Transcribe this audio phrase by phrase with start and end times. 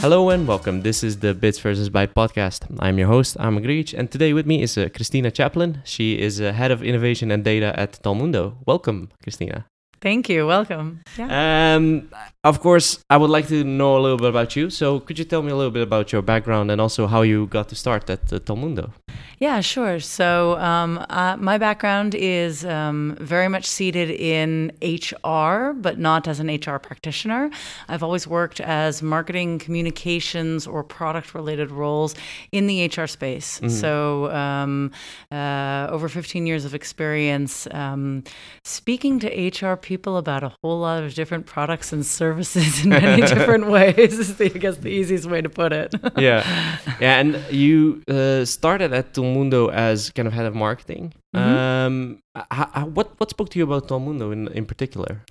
[0.00, 0.80] Hello and welcome.
[0.80, 2.64] This is the Bits versus Byte podcast.
[2.78, 5.82] I'm your host, I'm Griech, and today with me is uh, Christina Chaplin.
[5.84, 8.54] She is uh, head of innovation and data at Talmundo.
[8.64, 9.66] Welcome, Christina.
[10.00, 10.46] Thank you.
[10.46, 11.00] Welcome.
[11.18, 11.74] Yeah.
[11.74, 12.08] Um,
[12.44, 14.70] of course, I would like to know a little bit about you.
[14.70, 17.46] So, could you tell me a little bit about your background and also how you
[17.48, 18.92] got to start at uh, Talmundo?
[19.40, 20.00] Yeah, sure.
[20.00, 26.40] So, um, uh, my background is um, very much seated in HR, but not as
[26.40, 27.50] an HR practitioner.
[27.88, 32.14] I've always worked as marketing, communications, or product related roles
[32.52, 33.60] in the HR space.
[33.60, 33.68] Mm-hmm.
[33.70, 34.90] So, um,
[35.32, 38.24] uh, over 15 years of experience um,
[38.62, 43.22] speaking to HR people about a whole lot of different products and services in many
[43.26, 45.94] different ways is, the, I guess, the easiest way to put it.
[46.18, 46.44] yeah.
[47.00, 47.18] Yeah.
[47.20, 51.14] And you uh, started at Talmundo as kind of head of marketing.
[51.34, 51.56] Mm-hmm.
[51.56, 55.22] Um, how, what what spoke to you about Talmundo in in particular?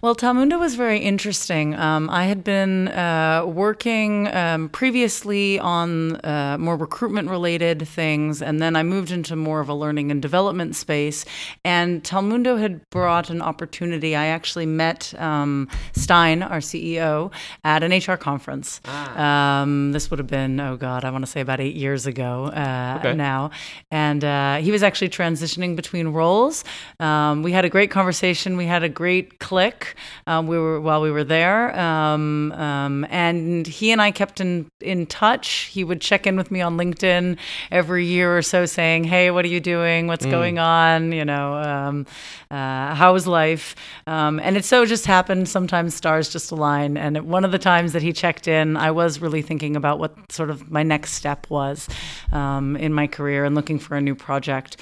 [0.00, 1.74] Well, Talmundo was very interesting.
[1.74, 8.60] Um, I had been uh, working um, previously on uh, more recruitment related things, and
[8.60, 11.24] then I moved into more of a learning and development space.
[11.64, 14.14] And Talmundo had brought an opportunity.
[14.14, 17.32] I actually met um, Stein, our CEO,
[17.64, 18.80] at an HR conference.
[18.84, 19.62] Ah.
[19.62, 22.46] Um, this would have been oh god, I want to say about eight years ago
[22.46, 23.14] uh, okay.
[23.14, 23.50] now,
[23.90, 26.64] and uh, he was actually transitioning between roles.
[27.00, 28.56] Um, we had a great conversation.
[28.56, 29.96] We had a great click.
[30.26, 34.66] Um, we were while we were there, um, um, and he and I kept in
[34.80, 35.70] in touch.
[35.72, 37.38] He would check in with me on LinkedIn
[37.70, 40.06] every year or so, saying, "Hey, what are you doing?
[40.06, 40.30] What's mm.
[40.30, 41.12] going on?
[41.12, 42.06] You know, um,
[42.50, 43.74] uh, how's life?"
[44.06, 45.48] and it so just happened.
[45.48, 46.96] Sometimes stars just align.
[46.96, 50.32] And one of the times that he checked in, I was really thinking about what
[50.32, 51.88] sort of my next step was
[52.32, 54.76] in my career and looking for a new project.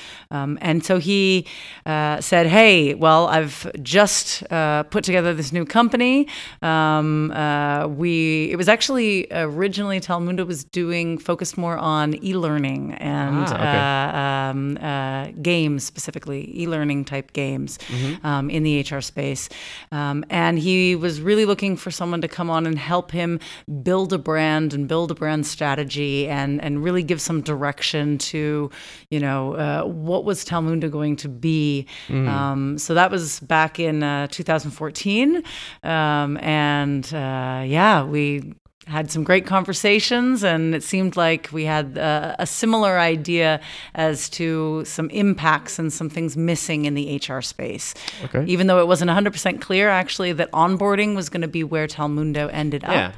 [0.61, 1.47] And so he
[1.87, 6.27] uh, said, "Hey, well, I've just uh, put together this new company.
[6.63, 13.47] Um, uh, we it was actually originally Talmundo was doing focused more on e-learning and
[13.49, 13.79] ah, okay.
[13.85, 18.27] Uh, um, uh, games specifically, e-learning type games mm-hmm.
[18.27, 19.49] um, in the HR space,
[19.93, 23.41] um, and he was really looking for someone to come on and help him
[23.83, 28.71] build a brand and build a brand strategy and and really give some direction to,
[29.11, 31.87] you know, uh, what was Talmundo going to be.
[32.09, 32.27] Mm.
[32.27, 35.43] Um, so that was back in uh, 2014.
[35.83, 38.55] Um, and uh, yeah, we
[38.87, 43.61] had some great conversations, and it seemed like we had uh, a similar idea
[43.95, 47.95] as to some impacts and some things missing in the HR space.
[48.25, 48.45] Okay.
[48.47, 52.51] Even though it wasn't 100% clear, actually, that onboarding was going to be where Talmundo
[52.53, 53.09] ended yeah.
[53.09, 53.15] up.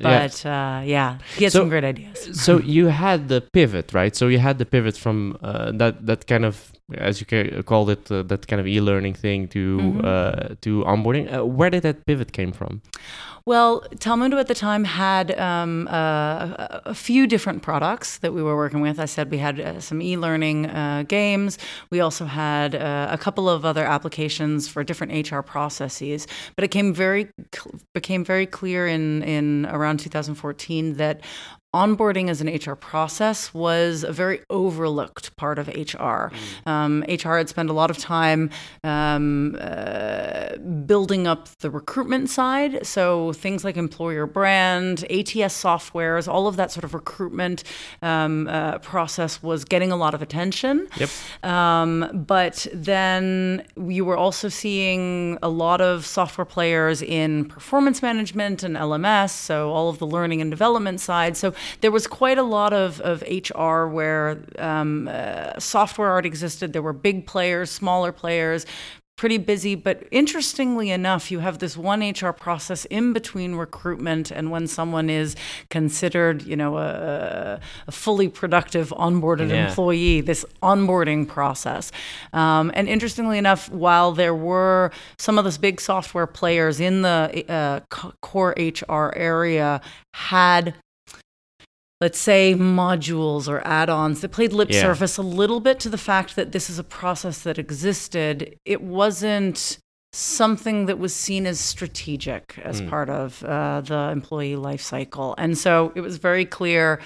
[0.00, 2.40] But yeah, uh, yeah he had so, some great ideas.
[2.40, 4.14] So you had the pivot, right?
[4.14, 8.10] So you had the pivot from uh, that that kind of as you called it,
[8.10, 10.00] uh, that kind of e-learning thing to mm-hmm.
[10.04, 11.32] uh, to onboarding.
[11.32, 12.82] Uh, where did that pivot came from?
[13.46, 18.56] Well, Talmundo at the time had um, uh, a few different products that we were
[18.56, 18.98] working with.
[18.98, 21.58] I said we had uh, some e-learning uh, games.
[21.90, 26.26] We also had uh, a couple of other applications for different HR processes.
[26.56, 27.28] But it came very
[27.92, 31.20] became very clear in in around 2014 that
[31.74, 36.30] onboarding as an HR process was a very overlooked part of HR.
[36.30, 36.66] Mm.
[36.66, 38.50] Um, HR had spent a lot of time
[38.84, 42.86] um, uh, building up the recruitment side.
[42.86, 47.64] So things like employer brand, ATS softwares, all of that sort of recruitment
[48.02, 50.86] um, uh, process was getting a lot of attention.
[50.96, 51.10] Yep.
[51.42, 58.62] Um, but then you were also seeing a lot of software players in performance management
[58.62, 61.36] and LMS, so all of the learning and development side.
[61.36, 66.72] So there was quite a lot of, of HR where um, uh, software already existed.
[66.72, 68.66] There were big players, smaller players,
[69.16, 69.74] pretty busy.
[69.74, 75.08] But interestingly enough, you have this one HR process in between recruitment and when someone
[75.08, 75.36] is
[75.70, 79.68] considered, you know, a, a fully productive onboarded yeah.
[79.68, 81.92] employee, this onboarding process.
[82.32, 87.44] Um, and interestingly enough, while there were some of those big software players in the
[87.48, 87.80] uh,
[88.20, 89.80] core HR area
[90.12, 90.74] had
[92.00, 94.80] let's say modules or add-ons that played lip yeah.
[94.80, 98.82] service a little bit to the fact that this is a process that existed it
[98.82, 99.78] wasn't
[100.12, 102.88] something that was seen as strategic as mm.
[102.88, 107.00] part of uh, the employee life cycle and so it was very clear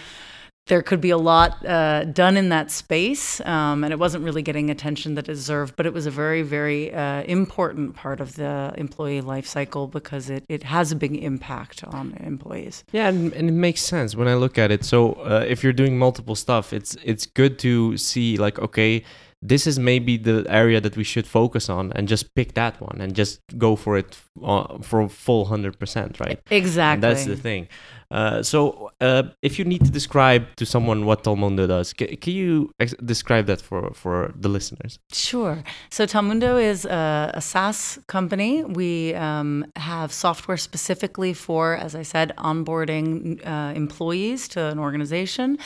[0.69, 4.43] there could be a lot uh, done in that space, um, and it wasn't really
[4.43, 5.75] getting attention that it deserved.
[5.77, 10.31] But it was a very, very uh, important part of the employee life cycle because
[10.31, 12.85] it, it has a big impact on employees.
[12.93, 14.85] Yeah, and, and it makes sense when I look at it.
[14.85, 19.05] So uh, if you're doing multiple stuff, it's it's good to see like okay
[19.41, 23.01] this is maybe the area that we should focus on and just pick that one
[23.01, 26.41] and just go for it uh, for full hundred percent, right?
[26.51, 27.01] Exactly.
[27.01, 27.69] That's the thing.
[28.11, 32.73] Uh, so, uh, if you need to describe to someone what Talmundo does, can you
[32.81, 34.99] ex- describe that for, for the listeners?
[35.13, 35.63] Sure.
[35.91, 38.65] So, Talmundo is a, a SaaS company.
[38.65, 45.59] We um, have software specifically for, as I said, onboarding uh, employees to an organization.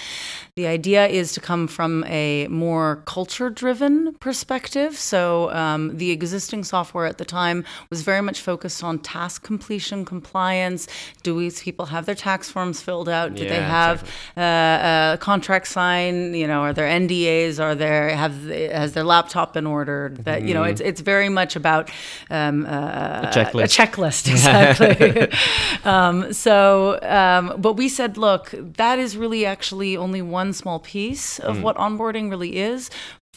[0.56, 4.98] The idea is to come from a more culture driven perspective.
[4.98, 10.04] So, um, the existing software at the time was very much focused on task completion,
[10.04, 10.86] compliance.
[11.22, 13.34] Do these people have their tax forms filled out?
[13.34, 14.42] Do they have exactly.
[14.42, 16.36] uh, a contract signed?
[16.36, 17.58] You know, are there NDAs?
[17.58, 20.24] Are there have has their laptop been ordered?
[20.24, 21.90] That you know, it's it's very much about
[22.30, 23.24] um, uh, Mm-hmm.
[23.24, 23.64] A checklist.
[23.64, 25.28] A checklist, exactly.
[25.84, 31.38] um, so, um, but we said, look, that is really actually only one small piece
[31.38, 31.62] of Mm.
[31.62, 32.90] what onboarding really is.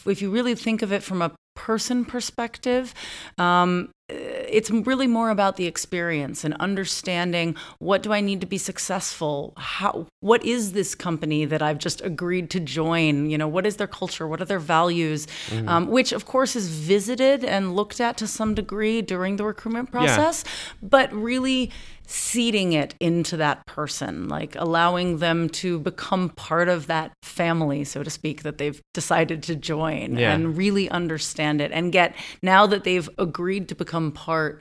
[0.06, 2.94] If you really think of it from a person perspective,
[3.38, 8.58] um, it's really more about the experience and understanding what do I need to be
[8.58, 9.52] successful?
[9.56, 13.28] How what is this company that I've just agreed to join?
[13.28, 14.28] You know, what is their culture?
[14.28, 15.26] What are their values?
[15.66, 19.90] Um, which of course is visited and looked at to some degree during the recruitment
[19.90, 20.44] process,
[20.82, 21.72] but really
[22.06, 28.02] seeding it into that person, like allowing them to become part of that family, so
[28.02, 30.32] to speak, that they've decided to join Yeah.
[30.32, 31.72] and really understand it.
[31.72, 34.60] And get now that they've agreed to become part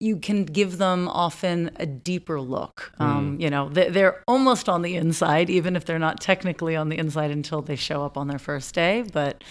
[0.00, 2.92] you can give them often a deeper look.
[3.00, 6.88] Um, you know they- they're almost on the inside even if they're not technically on
[6.88, 9.02] the inside until they show up on their first day.
[9.12, 9.42] But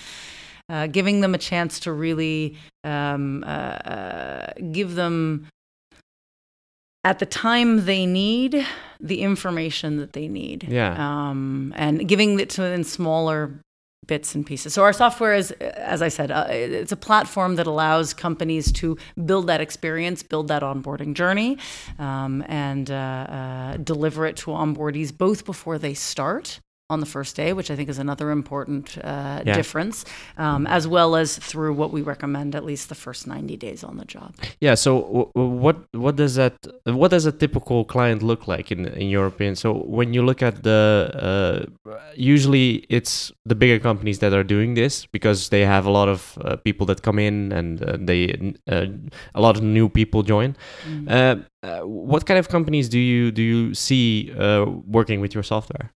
[0.69, 2.56] uh, giving them a chance to really
[2.86, 5.48] um, uh, uh, give them
[7.03, 8.65] at the time they need
[8.99, 10.95] the information that they need Yeah.
[10.97, 13.61] um, and giving it to them in smaller
[14.05, 14.73] bits and pieces.
[14.73, 18.97] So our software is, as I said, uh, it's a platform that allows companies to
[19.25, 21.57] build that experience, build that onboarding journey,
[21.99, 26.59] um, and uh, uh, deliver it to onboardees both before they start.
[26.89, 29.56] On the first day, which I think is another important uh, Yeah.
[29.57, 30.06] difference,
[30.38, 33.98] um, as well as through what we recommend at least the first 90 days on
[33.98, 34.34] the job.
[34.62, 34.75] Yeah.
[34.75, 36.54] So, w- w- what what does that
[36.86, 39.56] what does a typical client look like in in your opinion?
[39.57, 44.75] So, when you look at the uh, usually it's the bigger companies that are doing
[44.75, 48.54] this because they have a lot of uh, people that come in and uh, they
[48.72, 48.86] uh,
[49.36, 50.56] a lot of new people join.
[50.88, 51.44] Mm.
[51.67, 55.91] Uh, what kind of companies do you do you see uh, working with your software?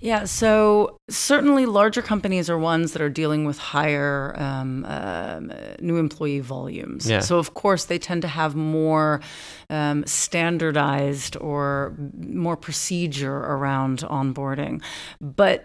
[0.00, 5.74] Yeah, so certainly larger companies are ones that are dealing with higher um, um, uh,
[5.80, 7.08] new employee volumes.
[7.08, 7.20] Yeah.
[7.20, 9.20] So, of course, they tend to have more
[9.68, 14.82] um, standardized or more procedure around onboarding.
[15.20, 15.64] But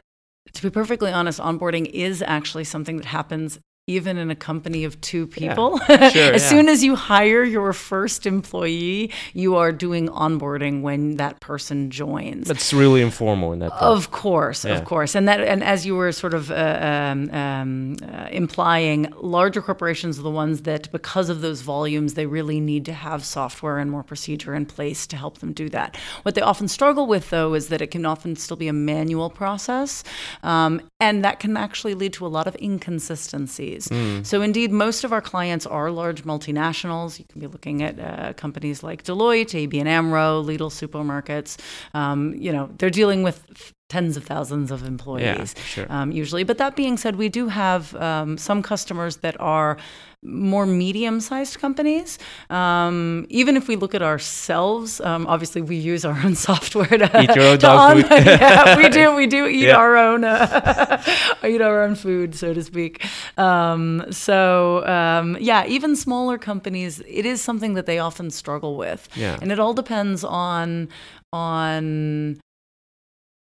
[0.53, 4.99] to be perfectly honest, onboarding is actually something that happens even in a company of
[5.01, 5.77] two people.
[5.77, 6.37] Sure, as yeah.
[6.37, 12.47] soon as you hire your first employee, you are doing onboarding when that person joins.
[12.47, 13.69] That's really informal in that.
[13.71, 13.83] part.
[13.83, 14.77] Of course, Yeah.
[14.77, 19.13] of course, and that, and as you were sort of uh, um, um, uh, implying,
[19.21, 23.23] larger corporations are the ones that, because of those volumes, they really need to have
[23.23, 25.95] software and more procedure in place to help them do that.
[26.23, 29.29] What they often struggle with, though, is that it can often still be a manual
[29.29, 30.03] process,
[30.41, 33.74] um, and that can actually lead to a lot of inconsistencies.
[34.23, 37.19] So, indeed, most of our clients are large multinationals.
[37.19, 41.57] You can be looking at uh, companies like Deloitte, ABN AMRO, Lidl supermarkets.
[41.93, 45.85] Um, you know, they're dealing with tens of thousands of employees sure.
[45.89, 46.43] um, usually.
[46.43, 49.77] But that being said, we do have um, some customers that are
[50.23, 52.17] more medium-sized companies.
[52.49, 57.05] Um, even if we look at ourselves, um, obviously we use our own software to
[57.21, 58.09] Eat your own to dog food.
[58.25, 59.05] yeah, we do.
[59.15, 59.77] We do eat Yeah.
[59.77, 61.03] our own uh,
[61.43, 63.05] eat our own food, so to speak.
[63.37, 69.07] Um, so um, yeah, even smaller companies, it is something that they often struggle with,
[69.15, 69.37] Yeah.
[69.41, 70.89] and it all depends on
[71.31, 72.39] on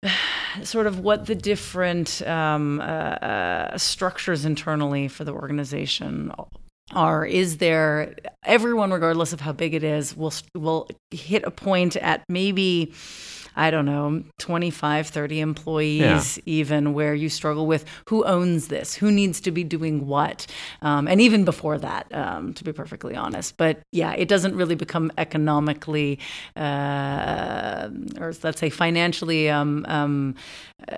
[0.63, 6.31] sort of what the different um, uh, uh, structures internally for the organization
[6.93, 7.25] are.
[7.25, 12.23] Is there everyone, regardless of how big it is, will will hit a point at
[12.27, 12.93] maybe.
[13.55, 19.11] I don't know, 25, 30 employees, even where you struggle with who owns this, who
[19.11, 20.47] needs to be doing what.
[20.81, 23.57] Um, and even before that, um, to be perfectly honest.
[23.57, 26.19] But yeah, it doesn't really become economically,
[26.55, 27.89] uh,
[28.19, 30.35] or let's say financially, um, um,
[30.91, 30.95] uh,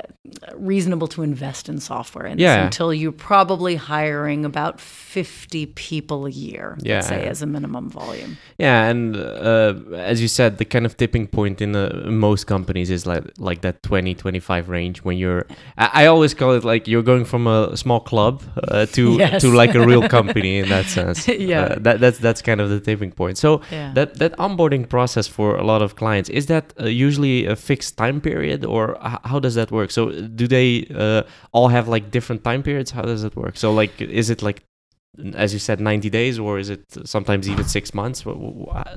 [0.55, 2.63] reasonable to invest in software in Yeah.
[2.65, 6.95] until you're probably hiring about 50 people a year, Yeah.
[6.95, 8.38] let's say, as a minimum volume.
[8.57, 12.89] Yeah, and uh, as you said, the kind of tipping point in uh, most companies
[12.89, 15.45] is like like that 20, 25 range when you're.
[15.77, 19.41] I, I always call it like you're going from a small club uh, to Yes.
[19.41, 21.27] to like a real company in that sense.
[21.27, 21.63] Yeah.
[21.63, 23.38] Uh, that that's that's kind of the tipping point.
[23.38, 23.91] So Yeah.
[23.95, 27.97] that that onboarding process for a lot of clients is that uh, usually a fixed
[27.97, 29.91] time period or h- how does that work?
[29.91, 32.91] So do they uh, all have like different time periods?
[32.91, 33.57] How does it work?
[33.57, 34.63] So like is it like
[35.35, 38.23] as you said 90 days or is it sometimes even 6 months?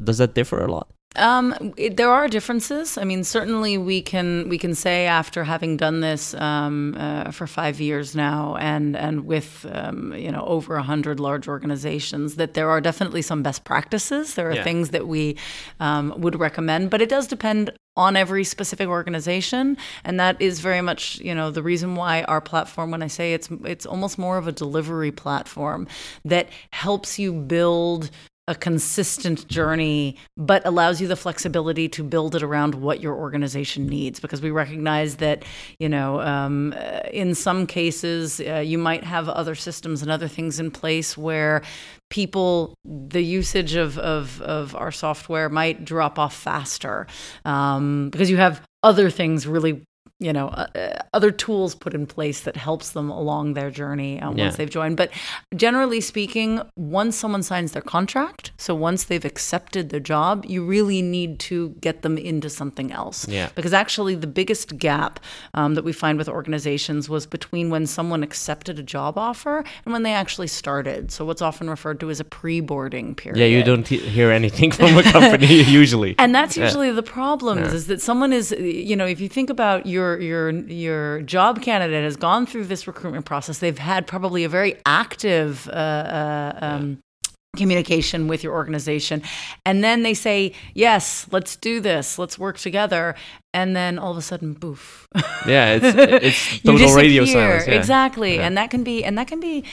[0.02, 0.88] Does that differ a lot?
[1.16, 2.99] Um, it, there are differences.
[2.99, 7.46] I mean, certainly we can we can say after having done this um, uh, for
[7.46, 12.54] five years now, and and with um, you know over a hundred large organizations, that
[12.54, 14.35] there are definitely some best practices.
[14.35, 14.64] There are Yeah.
[14.64, 15.37] things that we
[15.80, 20.82] um, would recommend, but it does depend on every specific organization, and that is very
[20.82, 22.90] much you know the reason why our platform.
[22.90, 25.87] When I say it's it's almost more of a delivery platform
[26.25, 28.11] that helps you build
[28.48, 33.86] a consistent journey, but allows you the flexibility to build it around what your organization
[33.86, 34.20] needs.
[34.20, 35.44] Because we recognize that,
[35.78, 40.28] you know, um, uh, in some cases, uh, you might have other systems and other
[40.28, 41.62] things in place where
[42.08, 47.08] people, the usage of, of, of our software might drop off faster
[47.44, 49.82] um, because you have other things really
[50.18, 54.18] you know uh, uh, other tools put in place that helps them along their journey
[54.23, 54.44] um, Yeah.
[54.44, 55.11] once they've joined but
[55.54, 61.02] generally speaking once someone signs their contract so once they've accepted the job you really
[61.02, 63.50] need to get them into something else Yeah.
[63.54, 65.20] because actually the biggest gap
[65.52, 69.92] um, that we find with organizations was between when someone accepted a job offer and
[69.92, 73.62] when they actually started so what's often referred to as a pre-boarding period Yeah, you
[73.62, 76.14] don't he- hear anything from a company usually.
[76.18, 76.64] and that's Yeah.
[76.64, 80.50] usually the problem is that someone is you know if you think about your your
[80.50, 85.68] your job candidate has gone through this recruitment process they've had probably a very active
[85.68, 86.98] uh, uh, um,
[87.56, 89.22] communication with your organization
[89.64, 93.14] and then they say yes let's do this let's work together
[93.54, 95.06] and then all of a sudden boof
[95.46, 95.96] yeah, it's
[96.26, 97.66] it's total radio silence.
[97.66, 97.75] Yeah.
[97.75, 98.46] Exactly, Yeah.
[98.46, 99.64] and that can be and that can be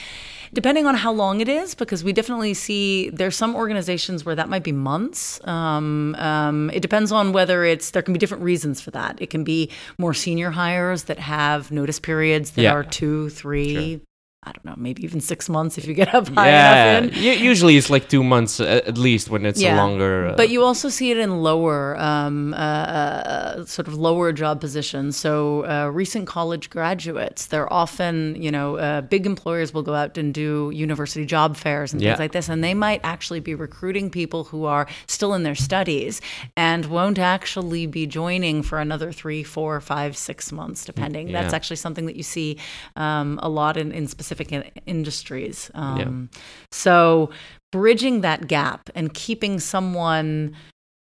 [0.54, 4.50] depending on how long it is because we definitely see there's some organizations where that
[4.50, 5.46] might be months.
[5.48, 9.22] Um, um, it depends on whether it's there can be different reasons for that.
[9.22, 12.74] It can be more senior hires that have notice periods that Yeah.
[12.74, 14.02] are two, three.
[14.46, 17.32] I don't know, maybe even six months if you get up high Yeah, enough u-
[17.52, 20.28] usually it's like two months uh, at least when it's a longer.
[20.28, 24.60] Uh, But you also see it in lower, um, uh, uh, sort of lower job
[24.60, 25.16] positions.
[25.18, 30.18] So uh, recent college graduates, they're often, you know, uh, big employers will go out
[30.18, 32.10] and do university job fairs and Yeah.
[32.12, 35.56] things like this, and they might actually be recruiting people who are still in their
[35.56, 36.20] studies
[36.58, 41.32] and won't actually be joining for another three, four, five, six months, depending.
[41.32, 42.58] That's actually something that you see
[42.98, 45.70] um, a lot in, in specific in- industries.
[45.74, 46.30] Um,
[46.72, 47.30] So
[47.72, 50.56] bridging that gap and keeping someone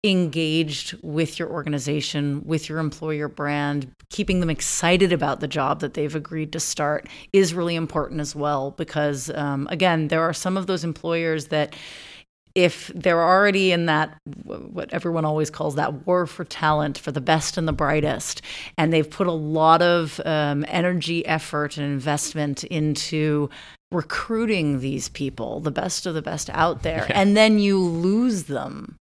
[0.04, 5.94] engaged with your organization, with your employer brand, keeping them excited about the job that
[5.94, 8.72] they've agreed to start is really important as well.
[8.72, 11.76] Because, um, again, there are some of those employers that
[12.56, 17.22] if they're already in that what everyone always calls that war for talent for the
[17.22, 18.42] best and the brightest
[18.78, 23.50] and they've put a lot of um, energy effort and investment into
[23.92, 27.20] recruiting these people the best of the best out there Yeah.
[27.22, 28.96] and then you lose them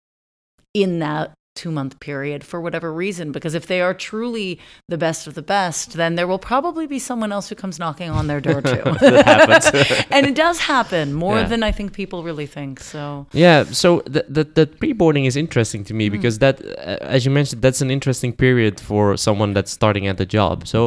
[0.73, 4.49] in that two month period for whatever reason because if they are truly
[4.93, 8.09] the best of the best then there will probably be someone else who comes knocking
[8.19, 8.83] on their door too
[10.15, 11.49] and it does happen more Yeah.
[11.51, 13.01] than i think people really think so
[13.45, 16.15] Yeah, so the the, the pre-boarding is interesting to me Hmm.
[16.17, 20.17] because that, uh, as you mentioned, that's an interesting period for someone that's starting at
[20.21, 20.55] the job.
[20.73, 20.79] So,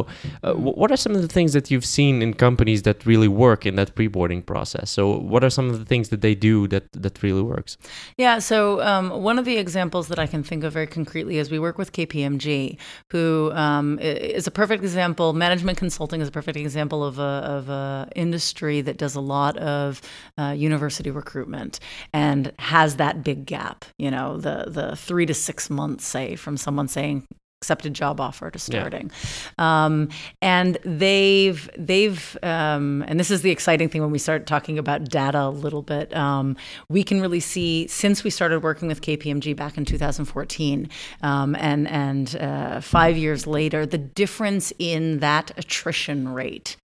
[0.43, 3.27] uh, wh- what are some of the things that you've seen in companies that really
[3.45, 4.85] work in that pre-boarding process?
[4.97, 5.01] So,
[5.33, 7.71] what are some of the things that they do that that really works?
[8.17, 8.57] Yeah, so
[8.89, 11.77] um, one of the examples that I can think of very concretely is we work
[11.77, 12.77] with KPMG,
[13.11, 15.33] who um, is a perfect example.
[15.33, 19.57] Management consulting is a perfect example of a, of a industry that does a lot
[19.57, 20.01] of
[20.37, 21.79] uh, university recruitment
[22.13, 23.85] and has that big gap.
[23.97, 27.27] You know, the the three to six months, say, from someone saying
[27.63, 29.09] accepted job offer to starting.
[29.57, 30.09] Um,
[30.41, 35.05] and they've they've um, and this is the exciting thing when we start talking about
[35.05, 36.13] data a little bit.
[36.13, 36.57] Um,
[36.89, 40.89] we can really see since we started working with KPMG back in 2014
[41.21, 46.75] um, and and uh, five years later the difference in that attrition rate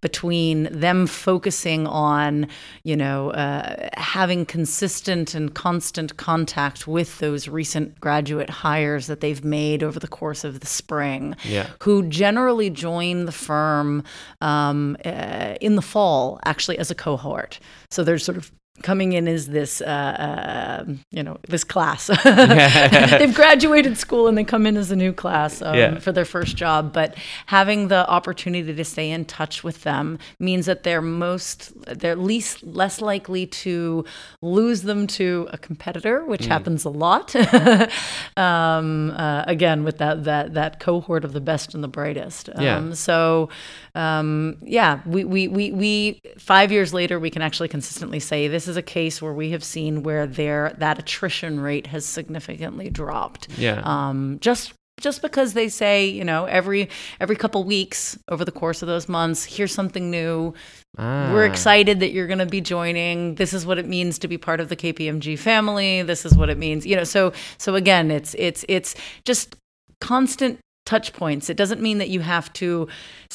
[0.00, 2.46] between them focusing on
[2.84, 9.44] you know uh, having consistent and constant contact with those recent graduate hires that they've
[9.44, 11.66] made over the course of the spring, Yeah.
[11.84, 14.04] who generally join the firm
[14.40, 17.58] um, uh, in the fall, actually as a cohort.
[17.90, 22.06] So they're sort of coming in as this, uh, uh, you know, this class.
[22.24, 25.98] They've graduated school and they come in as a new class um, Yeah.
[25.98, 26.92] for their first job.
[26.92, 27.14] But
[27.46, 32.62] having the opportunity to stay in touch with them means that they're most, they're least
[32.62, 34.04] less likely to
[34.40, 37.34] lose them to a competitor, which happens a lot.
[38.36, 42.48] um, uh, again, with that that that cohort of the best and the brightest.
[42.54, 42.92] Um, Yeah.
[42.94, 43.48] So,
[43.94, 48.68] um, yeah, we, we we we five years later, we can actually consistently say this
[48.70, 53.48] is a case where we have seen where there that attrition rate has significantly dropped
[53.58, 53.82] Yeah.
[53.84, 56.88] um, just just because they say you know every
[57.20, 60.52] every couple weeks over the course of those months here's something new
[60.98, 61.50] we're Ah.
[61.50, 64.60] excited that you're going to be joining this is what it means to be part
[64.60, 68.34] of the KPMG family this is what it means you know so so again it's
[68.38, 69.56] it's it's just
[70.00, 70.58] constant
[70.90, 72.68] touch points it doesn't mean that you have to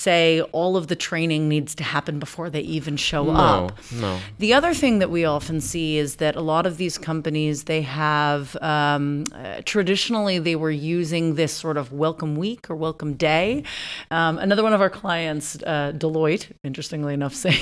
[0.07, 3.65] say all of the training needs to happen before they even show No, up
[4.03, 4.11] no.
[4.45, 7.81] the other thing that we often see is that a lot of these companies they
[8.05, 8.41] have
[8.73, 13.63] um, uh, traditionally they were using this sort of welcome week or welcome day.
[14.17, 17.53] Um, another one of our clients, uh, Deloitte, interestingly enough, same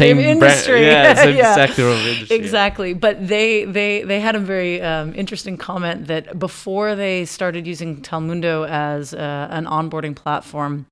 [0.00, 2.36] same, brand- industry, yeah, same sector of industry.
[2.36, 2.42] yeah.
[2.42, 7.62] Exactly, but they they they had a very um, interesting comment that before they started
[7.72, 10.86] using Talmundo as uh, an onboarding platform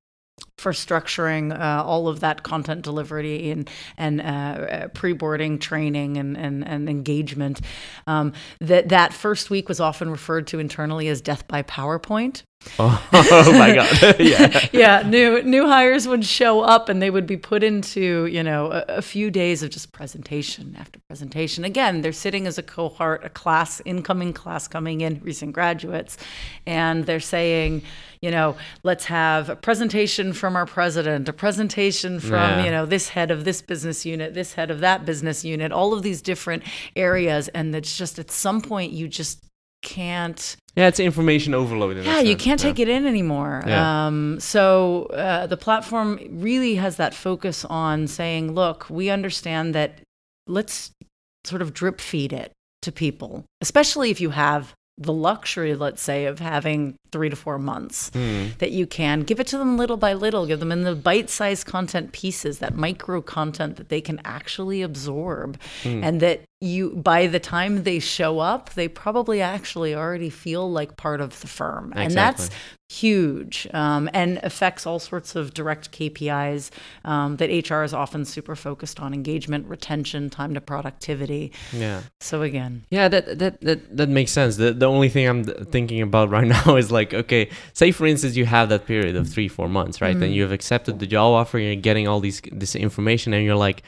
[0.60, 6.36] for structuring uh, all of that content delivery and and uh, uh, pre-boarding training and
[6.36, 7.60] and, and engagement,
[8.06, 12.42] um, that that first week was often referred to internally as death by PowerPoint.
[12.78, 13.90] Oh, oh my god.
[14.20, 14.66] yeah.
[14.72, 18.70] yeah, new new hires would show up and they would be put into you know
[18.70, 21.64] a, a few days of just presentation after presentation.
[21.64, 26.18] Again, they're sitting as a cohort, a class, incoming class coming in, recent graduates,
[26.66, 27.82] and they're saying,
[28.20, 32.64] you know, let's have a presentation from our president, a presentation from Yeah.
[32.64, 35.92] you know this head of this business unit, this head of that business unit, all
[35.94, 36.62] of these different
[36.96, 39.44] areas, and it's just at some point you just
[39.82, 42.04] can't Yeah, it's information overload.
[42.04, 42.68] yeah, you can't yeah.
[42.70, 43.62] take it in anymore.
[43.66, 44.06] Yeah.
[44.06, 50.00] Um, so uh, the platform really has that focus on saying, look, we understand that
[50.46, 50.90] let's
[51.44, 56.26] sort of drip feed it to people, especially if you have the luxury, let's say,
[56.26, 58.48] of having three to four months Hmm.
[58.58, 61.30] that you can give it to them little by little, give them in the bite
[61.30, 65.58] sized content pieces, that micro content that they can actually absorb.
[65.82, 66.04] Hmm.
[66.04, 70.96] And that you, by the time they show up, they probably actually already feel like
[70.96, 71.92] part of the firm.
[71.96, 72.58] And that's Exactly.
[72.90, 76.70] Huge um, and affects all sorts of direct KPIs
[77.04, 81.52] um, that HR is often super focused on engagement, retention, time to productivity.
[81.72, 82.02] Yeah.
[82.18, 84.56] So, again, Yeah, that that that that makes sense.
[84.56, 88.34] The the only thing I'm thinking about right now is like, okay, say for instance
[88.34, 90.14] you have that period of three four months, right?
[90.14, 90.24] Mm-hmm.
[90.24, 93.44] And you have accepted the job offer, and you're getting all these this information, and
[93.44, 93.84] you're like,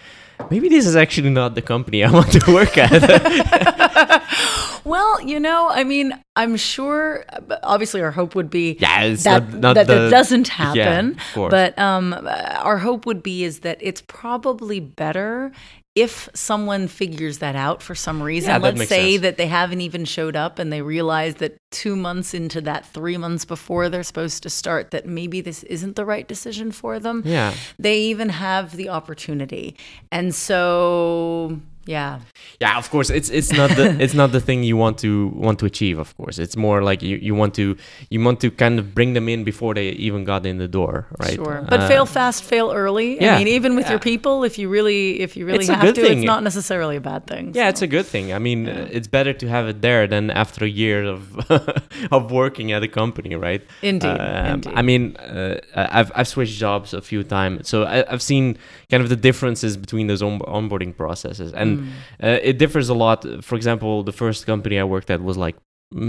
[0.49, 2.93] maybe this is actually not the company I want to work at.
[4.85, 7.25] Well, you know, I mean, I'm sure.
[7.63, 10.55] Obviously, our hope would be Yeah, it's that not- not that, the- that doesn't Yeah,
[10.55, 11.11] happen.
[11.13, 11.51] of course.
[11.53, 12.13] But um,
[12.59, 15.53] our hope would be is that it's probably better
[15.95, 18.51] if someone figures that out for some reason.
[18.51, 19.23] Yeah, Let's say sense.
[19.23, 23.17] that they haven't even showed up and they realize that two months into that, three
[23.19, 27.23] months before they're supposed to start, that maybe this isn't the right decision for them.
[27.25, 27.55] yeah.
[27.79, 29.77] They even have the opportunity,
[30.11, 32.21] and so yeah,
[32.61, 35.59] Yeah, of course, it's it's not the it's not the thing you want to want
[35.59, 35.99] to achieve.
[35.99, 37.77] Of course, it's more like you, you want to
[38.11, 41.07] you want to kind of bring them in before they even got in the door,
[41.19, 41.35] right?
[41.35, 43.19] Sure, but Uh, fail fast, fail early.
[43.21, 45.83] I mean, even with your people, if you really, if you really It's a have
[45.87, 46.19] good to, thing.
[46.19, 47.53] it's not necessarily a bad thing.
[47.55, 47.69] Yeah, so.
[47.71, 48.33] it's a good thing.
[48.33, 51.21] I mean, uh, it's better to have it there than after a year of
[52.11, 53.63] of working at a company, right?
[53.83, 54.73] Indeed, Um, indeed.
[54.79, 58.57] I mean, uh, I've I've switched jobs a few times, so I, I've seen
[58.93, 61.87] kind of the differences between those on- onboarding processes, and Mm.
[62.27, 63.19] uh, it differs a lot.
[63.49, 65.57] For example, the first company I worked at was like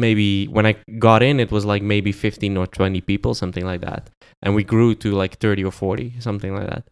[0.03, 0.73] maybe when I
[1.07, 4.01] got in, it was like maybe fifteen or twenty people, something like that,
[4.43, 6.83] and we grew to like thirty or forty, something like that.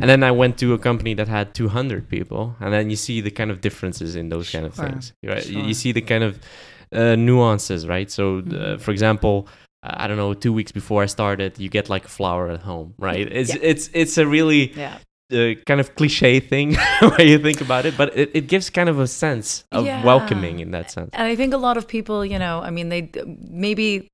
[0.00, 3.20] And then I went to a company that had 200 people, and then you see
[3.20, 5.12] the kind of differences in those kind of things.
[5.24, 5.46] Right?
[5.46, 5.68] You- sure.
[5.68, 6.32] You see the kind of
[6.92, 8.10] uh, nuances, right?
[8.10, 8.80] So, uh, Mhm.
[8.84, 9.36] for example,
[9.82, 12.88] I don't know, two weeks before I started, you get like a flower at home,
[12.98, 13.26] right?
[13.40, 13.70] It's Yeah.
[13.70, 14.96] it's it's a really yeah.
[15.34, 18.88] Uh, kind of cliche thing when you think about it, but it, it gives kind
[18.88, 20.04] of a sense of Yeah.
[20.04, 21.10] welcoming in that sense.
[21.12, 23.10] And I think a lot of people, you know, I mean, they
[23.48, 24.08] maybe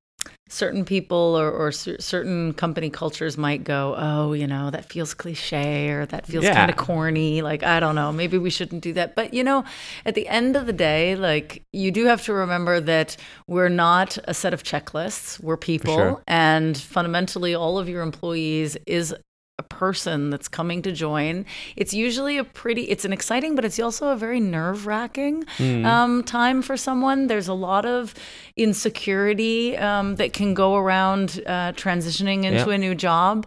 [0.50, 5.14] certain people or, or cer- certain company cultures might go, oh, you know, that feels
[5.14, 6.54] cliche or that feels Yeah.
[6.54, 7.40] kind of corny.
[7.40, 9.14] Like, I don't know, maybe we shouldn't do that.
[9.14, 9.64] But, you know,
[10.04, 14.18] at the end of the day, like, you do have to remember that we're not
[14.24, 15.94] a set of checklists, we're people.
[15.94, 16.22] sure.
[16.26, 19.14] And fundamentally, all of your employees is
[19.60, 21.44] a person that's coming to join.
[21.76, 25.84] It's usually a pretty, it's an exciting, but it's also a very nerve wracking Hmm.
[25.92, 27.18] um, time for someone.
[27.28, 28.14] There's a lot of
[28.56, 32.74] insecurity um, that can go around uh, transitioning into Yeah.
[32.76, 33.46] a new job.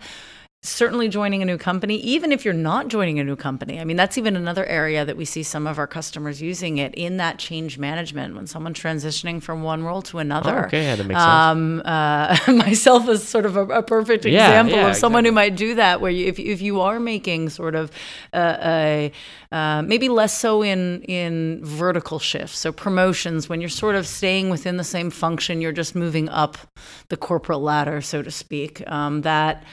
[0.65, 3.81] Certainly joining a new company, even if you're not joining a new company.
[3.81, 6.95] I mean, that's even another area that we see some of our customers using it
[6.95, 10.63] in that change management when someone's transitioning from one role to another.
[10.63, 11.29] Oh, okay, yeah, that makes sense.
[11.29, 15.33] Um, uh, myself is sort of a, a perfect Yeah, example yeah, of someone who
[15.33, 17.91] might do that, where you, if if you are making sort of
[18.31, 19.11] uh, a
[19.51, 24.49] uh, maybe less so in in vertical shifts, so promotions when you're sort of staying
[24.49, 26.57] within the same function, you're just moving up
[27.09, 28.81] the corporate ladder, so to speak.
[28.89, 29.65] Um, that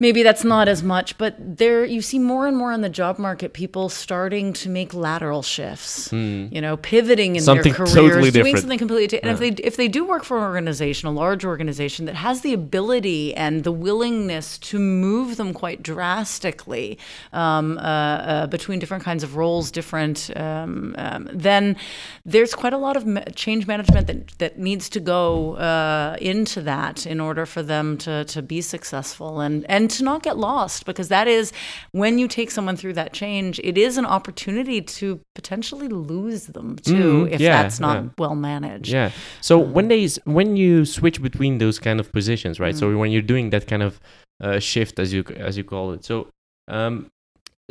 [0.00, 3.18] maybe that's not as much, but there you see more and more on the job
[3.18, 6.10] market people starting to make lateral shifts.
[6.12, 7.42] You know, pivoting in.
[7.42, 9.06] Something their careers, totally doing something completely.
[9.06, 12.16] di- and if they if they do work for an organization, a large organization that
[12.16, 16.98] has the ability and the willingness to move them quite drastically
[17.32, 21.76] um, uh, uh, between different kinds of roles, different, um, um, then
[22.24, 26.62] there's quite a lot of ma- change management that that needs to go uh, into
[26.62, 30.86] that in order for them to to be successful and and to not get lost
[30.86, 31.52] because that is
[31.92, 36.76] when you take someone through that change, it is an opportunity to potentially lose them
[36.76, 38.08] too Mhm, if yeah, that's not yeah.
[38.18, 38.88] well managed.
[38.92, 39.10] Yeah.
[39.40, 42.74] So when they when you switch between those kind of positions, right?
[42.74, 42.78] Mm.
[42.78, 44.00] So when you're doing that kind of
[44.42, 46.28] uh, shift, as you as you call it, so
[46.68, 47.10] um,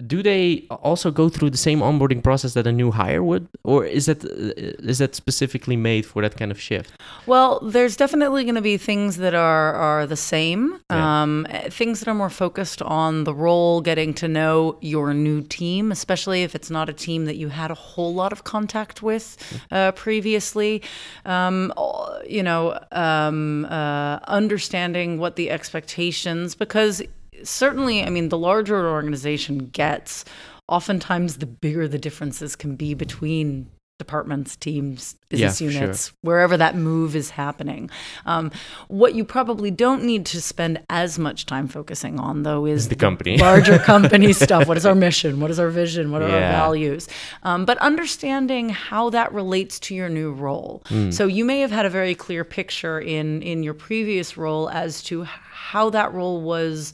[0.08, 3.86] do they also go through the same onboarding process that a new hire would, or
[3.86, 6.92] is that uh, that specifically made for that kind of shift?
[7.26, 10.80] Well, there's definitely going to be things that are are the same.
[10.90, 11.22] Yeah.
[11.22, 15.92] Um, things that are more focused on the role, getting to know your new team,
[15.92, 19.38] especially if it's not a team that you had a whole lot of contact with
[19.72, 20.82] uh, previously.
[21.26, 21.74] Um,
[22.28, 27.02] you know, um, uh, understanding what the expectations, because
[27.44, 30.26] certainly, I mean, the larger an organization gets,
[30.68, 35.82] oftentimes the bigger the differences can be between departments, teams, business Yeah, for sure.
[35.82, 37.90] units, wherever that move is happening.
[38.26, 38.50] Um,
[38.88, 42.96] what you probably don't need to spend as much time focusing on, though, is The
[42.96, 43.38] company.
[43.50, 44.70] larger company stuff.
[44.70, 45.42] What is our mission?
[45.42, 46.12] What is our vision?
[46.12, 47.10] What are our values?
[47.44, 50.82] Um, but understanding how that relates to your new role.
[50.88, 51.12] Hmm.
[51.12, 55.04] So you may have had a very clear picture in in your previous role as
[55.04, 56.94] to how that role was.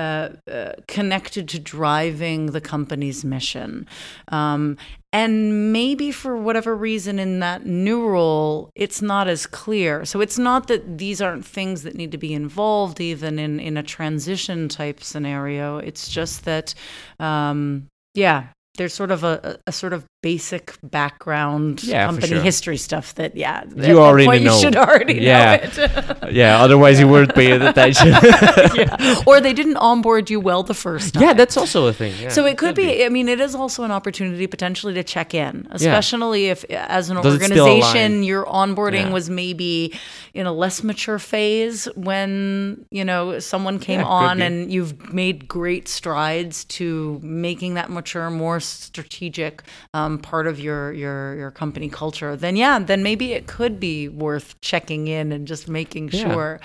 [0.00, 3.86] Uh, uh, connected to driving the company's mission.
[4.28, 4.78] Um,
[5.12, 10.06] and maybe for whatever reason in that new role, it's not as clear.
[10.06, 13.76] So it's not that these aren't things that need to be involved even in, in
[13.76, 15.76] a transition type scenario.
[15.76, 16.74] It's just that,
[17.18, 18.46] um, yeah,
[18.78, 22.40] there's sort of a, a, a sort of basic background Yeah, company sure.
[22.42, 24.54] history stuff that, yeah, at that You already point know.
[24.54, 25.56] You should already Yeah.
[25.56, 26.32] know it.
[26.40, 26.60] yeah.
[26.60, 28.08] Otherwise, you weren't paying attention.
[28.74, 28.96] yeah.
[29.26, 31.22] Or they didn't onboard you well the first time.
[31.22, 32.12] yeah, that's also a thing.
[32.20, 35.34] Yeah, So it could be, I mean, it is also an opportunity potentially to check
[35.34, 39.98] in, especially if, as an Does organization, your onboarding was maybe
[40.34, 45.88] in a less mature phase when, you know, someone came on and you've made great
[45.88, 49.62] strides to making that mature, more strategic
[49.94, 52.36] um, part of your, your, your company culture.
[52.36, 56.32] Then, yeah, then maybe it could be worth checking in and just making Yeah.
[56.32, 56.60] sure.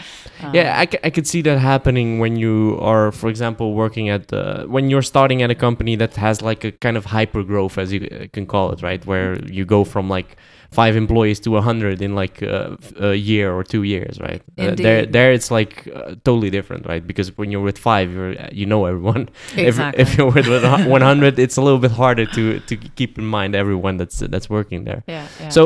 [0.53, 4.31] yeah, I, c- I could see that happening when you are, for example, working at
[4.33, 7.77] uh, when you're starting at a company that has like a kind of hyper growth,
[7.77, 9.05] as you uh, can call it, right?
[9.05, 10.37] Where you go from like
[10.75, 14.41] five employees to a hundred in like uh, a year or two years, right?
[14.57, 17.05] Uh, there, there it's like uh, totally different, right?
[17.11, 19.29] Because when you're with five, you're uh, you know everyone.
[19.55, 20.01] Exactly.
[20.01, 20.47] If, if you're with
[20.97, 24.49] one hundred, it's a little bit harder to to keep in mind everyone that's that's
[24.49, 25.01] working there.
[25.07, 25.49] yeah, yeah.
[25.49, 25.61] So,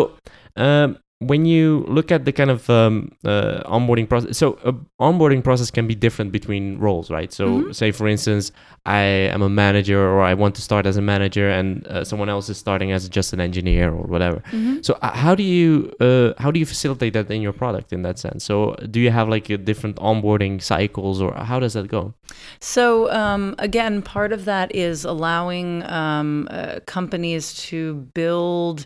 [0.56, 4.71] um, when you look at the kind of um, uh, onboarding process, so a
[5.03, 7.34] onboarding process can be different between roles, right?
[7.34, 7.75] So, Mhm.
[7.75, 8.53] say for instance,
[8.86, 9.01] I
[9.36, 12.47] am a manager, or I want to start as a manager, and uh, someone else
[12.47, 14.41] is starting as just an engineer or whatever.
[14.53, 14.84] Mhm.
[14.86, 18.01] So, uh, how do you uh, how do you facilitate that in your product in
[18.03, 18.45] that sense?
[18.45, 22.13] So, do you have like a different onboarding cycles, or how does that go?
[22.60, 28.86] So um, again, part of that is allowing um, uh, companies to build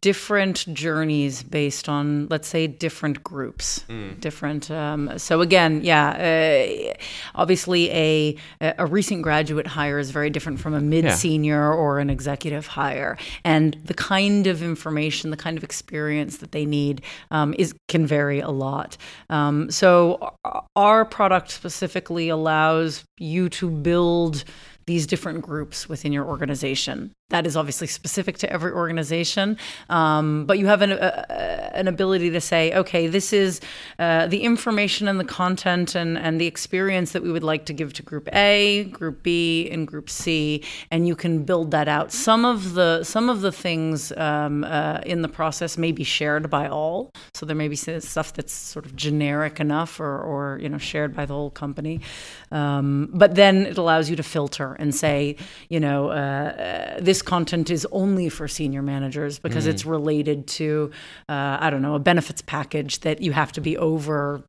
[0.00, 3.84] different journeys based on, let's say, different groups,
[4.20, 4.70] different.
[4.70, 6.94] Um, so again, yeah, uh,
[7.34, 12.10] obviously a a recent graduate hire is very different from a mid senior or an
[12.10, 17.54] executive hire, and the kind of information, the kind of experience that they need um,
[17.58, 18.96] is can vary a lot.
[19.30, 20.36] Um, so
[20.76, 24.44] our product specifically allows you to build
[24.86, 29.56] these different groups within your organization that is obviously specific to every organization,
[29.88, 33.60] um, but you have an, a, an ability to say, okay, this is
[33.98, 37.72] uh, the information and the content and, and the experience that we would like to
[37.72, 42.12] give to Group A, Group B, and Group C, and you can build that out.
[42.12, 46.50] Some of the some of the things um, uh, in the process may be shared
[46.50, 50.68] by all, so there may be stuff that's sort of generic enough or, or you
[50.68, 52.02] know shared by the whole company,
[52.50, 55.36] um, but then it allows you to filter and say,
[55.70, 59.70] you know, uh, this content is only for senior managers because mm.
[59.70, 60.90] it's related to,
[61.28, 64.44] uh, I don't know, a benefits package that you have to be over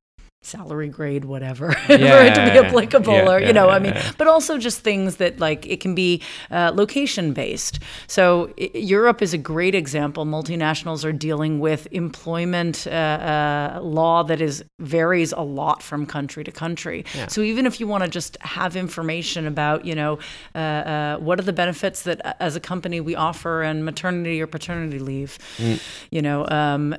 [0.45, 3.79] salary grade whatever yeah, for it to be applicable yeah, or you know yeah, i
[3.79, 8.71] mean but also just things that like it can be uh, location based so I-
[8.73, 10.25] europe is a great example.
[10.25, 16.43] Multinationals are dealing with employment uh, uh, law that is varies a lot from country
[16.43, 17.05] to country.
[17.27, 20.19] So even if you want to just have information about you know
[20.55, 24.41] uh, uh, what are the benefits that uh, as a company we offer and maternity
[24.41, 25.79] or paternity leave mm.
[26.11, 26.95] you know um,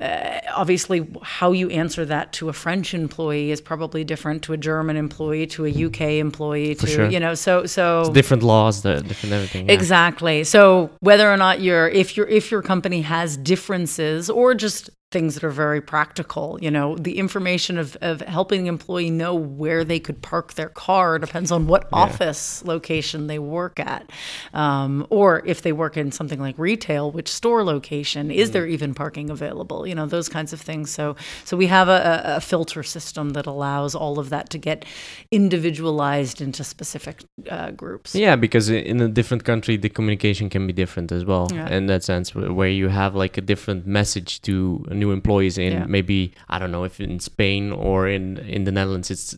[0.61, 4.57] obviously how you answer that to a french employee employee is probably different to a
[4.57, 7.09] German employee, to a UK employee, to sure.
[7.09, 9.67] you know, so so it's different laws, the different everything.
[9.67, 9.73] Yeah.
[9.73, 10.43] Exactly.
[10.43, 15.35] So whether or not you're if your if your company has differences or just things
[15.35, 16.59] that are very practical.
[16.61, 20.67] You know, the information of, of helping the employee know where they could park their
[20.67, 21.99] car depends on what yeah.
[21.99, 24.09] office location they work at.
[24.53, 28.53] Um, or if they work in something like retail, which store location, is mm.
[28.53, 29.87] there even parking available?
[29.87, 30.91] You know, those kinds of things.
[30.91, 32.01] So, so we have a,
[32.39, 34.83] a filter system that allows all of that to get
[35.31, 38.15] individualized into specific uh, groups.
[38.15, 41.47] Yeah, because in a different country, the communication can be different as well.
[41.53, 41.69] Yeah.
[41.69, 45.85] In that sense, where you have like a different message to new employees in yeah.
[45.85, 49.37] maybe I don't know if in Spain or in in the Netherlands it's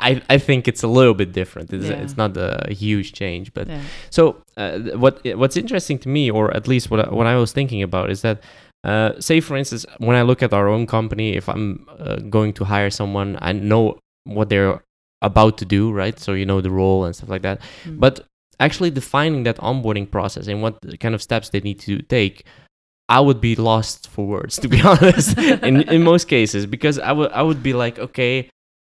[0.00, 1.72] I, I think it's a little bit different.
[1.72, 2.02] It's, yeah.
[2.02, 3.82] it's not a huge change, but yeah.
[4.10, 7.52] so uh, what what's interesting to me, or at least what I, what I was
[7.52, 8.42] thinking about, is that
[8.82, 12.52] uh, say for instance, when I look at our own company, if I'm uh, going
[12.54, 14.82] to hire someone, I know what they're
[15.22, 16.18] about to do, right?
[16.18, 17.60] So you know the role and stuff like that.
[17.84, 18.00] Mm.
[18.00, 18.26] But
[18.60, 22.44] actually defining that onboarding process and what kind of steps they need to take
[23.08, 27.12] I would be lost for words, to be honest, in in most cases, because I
[27.12, 28.50] would I would be like, okay,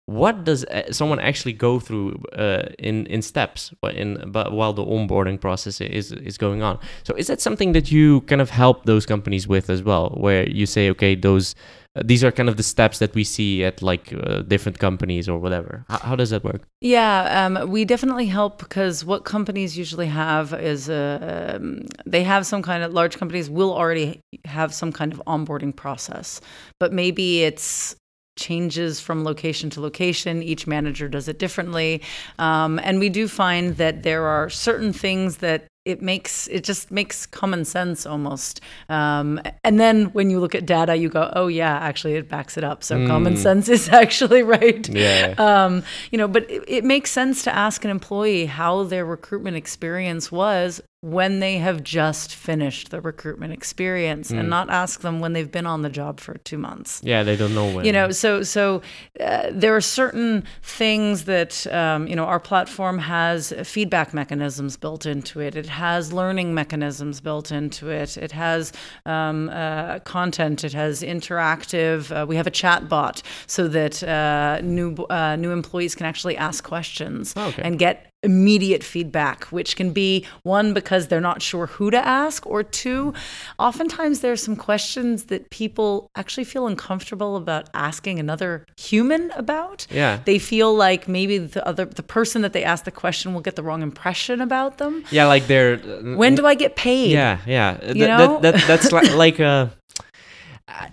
[0.06, 4.72] what does uh, someone actually go through uh, in in steps, but in but while
[4.72, 6.78] the onboarding process is is going on?
[7.02, 10.48] So is that something that you kind of help those companies with as well, where
[10.48, 11.54] you say, okay, those
[12.02, 15.38] these are kind of the steps that we see at like uh, different companies or
[15.38, 15.84] whatever.
[15.88, 16.62] How, how does that work?
[16.80, 22.46] Yeah, um, we definitely help because what companies usually have is uh, um, they have
[22.46, 26.40] some kind of large companies will already have some kind of onboarding process,
[26.80, 27.94] but maybe it's
[28.36, 30.42] changes from location to location.
[30.42, 32.02] Each manager does it differently.
[32.40, 36.90] Um, and we do find that there are certain things that it makes it just
[36.90, 38.60] makes common sense almost.
[38.88, 42.56] Um, and then when you look at data you go oh yeah actually it backs
[42.56, 42.82] it up.
[42.82, 43.06] So mm.
[43.06, 44.88] common sense is actually right.
[44.88, 45.34] Yeah.
[45.38, 49.56] Um, you know but it, it, makes sense to ask an employee how their recruitment
[49.56, 54.38] experience was when they have just finished the recruitment experience mm.
[54.38, 57.36] and not ask them when they've been on the job for two months yeah they
[57.36, 58.80] don't know when you know so so
[59.20, 65.06] uh, there are certain things that um, you know our platform has feedback mechanisms built
[65.06, 68.16] into it it has learning mechanisms built into it.
[68.16, 68.72] It has
[69.06, 70.64] um, uh, content.
[70.64, 72.14] It has interactive.
[72.14, 76.36] Uh, we have a chat bot so that uh, new uh, new employees can actually
[76.36, 77.62] ask questions oh, okay.
[77.62, 82.46] and get immediate feedback, which can be one, because they're not sure who to ask,
[82.46, 83.14] or two,
[83.58, 89.86] oftentimes there are some questions that people actually feel uncomfortable about asking another human about.
[89.90, 90.20] Yeah.
[90.24, 93.56] They feel like maybe the other the person that they ask the question will get
[93.56, 95.04] the wrong impression about them.
[95.10, 97.12] Yeah, like they're when do I get paid?
[97.12, 97.92] Yeah, yeah.
[97.92, 98.40] You know?
[98.40, 99.68] That, that, that's like, like a uh,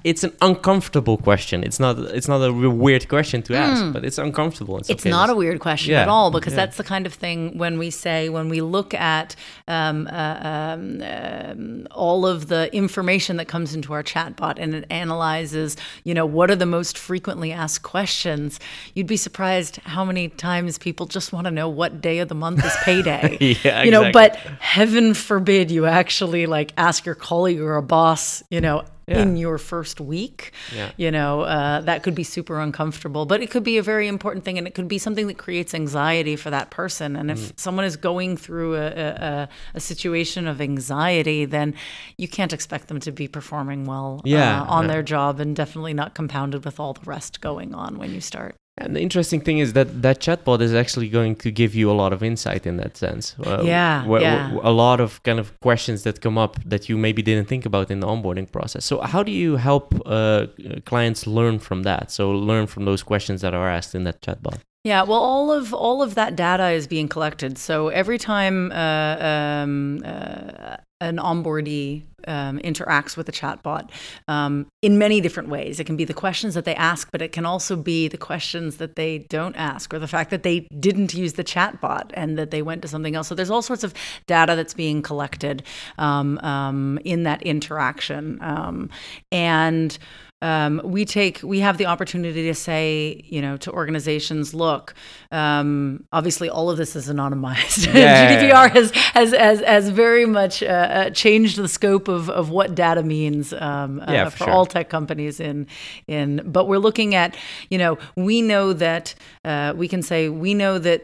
[0.04, 1.64] it's an uncomfortable question.
[1.64, 4.76] It's not it's not a weird question to ask, but it's uncomfortable.
[4.78, 4.92] Hmm.
[4.92, 6.58] It's not a weird question Yeah, at all because yeah.
[6.66, 9.36] that's the kind of thing when we say, when we look at
[9.70, 14.86] um, uh, um, um, all of the information that comes into our chatbot and it
[14.90, 18.60] analyzes, you know, what are the most frequently asked questions,
[18.94, 22.36] you'd be surprised how many times people just want to know what day of the
[22.36, 23.38] month is payday.
[23.64, 24.42] Yeah, You know, exactly.
[24.52, 29.22] but heaven forbid you actually like ask your colleague or a boss, you know, Yeah.
[29.24, 30.52] in your first week.
[30.76, 30.92] Yeah.
[30.98, 34.46] You know, uh, that could be super uncomfortable, but it could be a very important
[34.46, 37.16] thing, and it could be something that creates anxiety for that person.
[37.16, 37.60] And if Mm.
[37.60, 41.74] someone is going through a, a, a- situation of anxiety, then
[42.18, 44.92] you can't expect them to be performing well Yeah, uh, on yeah.
[44.94, 48.56] their job, and definitely not compounded with all the rest going on when you start.
[48.78, 51.94] And the interesting thing is that that chatbot is actually going to give you a
[51.94, 53.36] lot of insight in that sense.
[53.46, 54.50] Uh, Yeah, wh- yeah.
[54.50, 57.66] wh- a lot of kind of questions that come up that you maybe didn't think
[57.66, 58.86] about in the onboarding process.
[58.86, 60.48] So how do you help uh,
[60.86, 62.12] clients learn from that?
[62.12, 64.60] So learn from those questions that are asked in that chatbot.
[64.84, 67.58] Yeah, well, all of all of that data is being collected.
[67.60, 73.90] So every time uh, um, uh, an onboardee um, interacts with a chatbot,
[74.28, 77.32] um, in many different ways, it can be the questions that they ask, but it
[77.32, 81.14] can also be the questions that they don't ask, or the fact that they didn't
[81.14, 83.28] use the chatbot and that they went to something else.
[83.28, 83.94] So there's all sorts of
[84.28, 85.64] data that's being collected
[85.98, 88.90] um, um, in that interaction, um,
[89.32, 89.98] and
[90.42, 94.94] um, we take we have the opportunity to say you know to organizations look
[95.32, 98.42] um, obviously all of this is anonymized Yeah.
[98.52, 102.76] gdpr has has has, has very much uh, uh, changed the scope of, of what
[102.76, 104.54] data means um, uh, Yeah, for, for sure.
[104.54, 105.68] all tech companies in
[106.08, 107.36] in but we're looking at
[107.70, 111.02] you know we know that uh, we can say we know that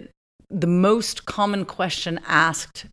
[0.50, 2.86] the most common question asked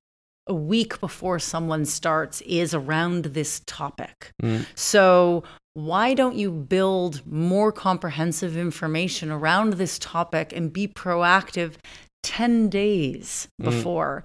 [0.47, 4.31] a week before someone starts is around this topic.
[4.75, 11.77] So, why don't you build more comprehensive information around this topic and be proactive
[12.25, 14.23] 10 days before?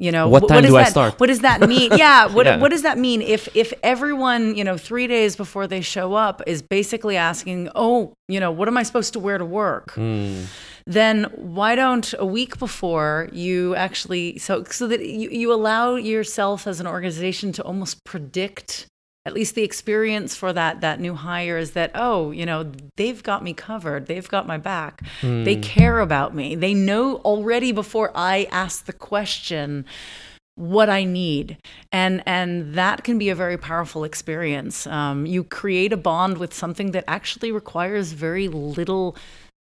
[0.00, 1.20] You know, What time does do I that, start?
[1.20, 1.90] What does that mean?
[2.04, 2.56] Yeah, what Yeah.
[2.62, 6.40] what does that mean if if everyone, you know, 3 days before they show up
[6.46, 10.44] is basically asking, "Oh, you know, what am I supposed to wear to work?" Hmm.
[10.86, 16.66] then why don't a week before you actually so so that you, you allow yourself
[16.66, 18.86] as an organization to almost predict
[19.26, 23.22] at least the experience for that that new hire is that oh you know they've
[23.22, 24.06] got me covered.
[24.06, 25.02] They've got my back.
[25.44, 26.54] They care about me.
[26.54, 29.84] They know already before i ask the question
[30.60, 31.56] what I need,
[31.90, 34.86] and and that can be a very powerful experience.
[34.86, 39.16] Um, you create a bond with something that actually requires very little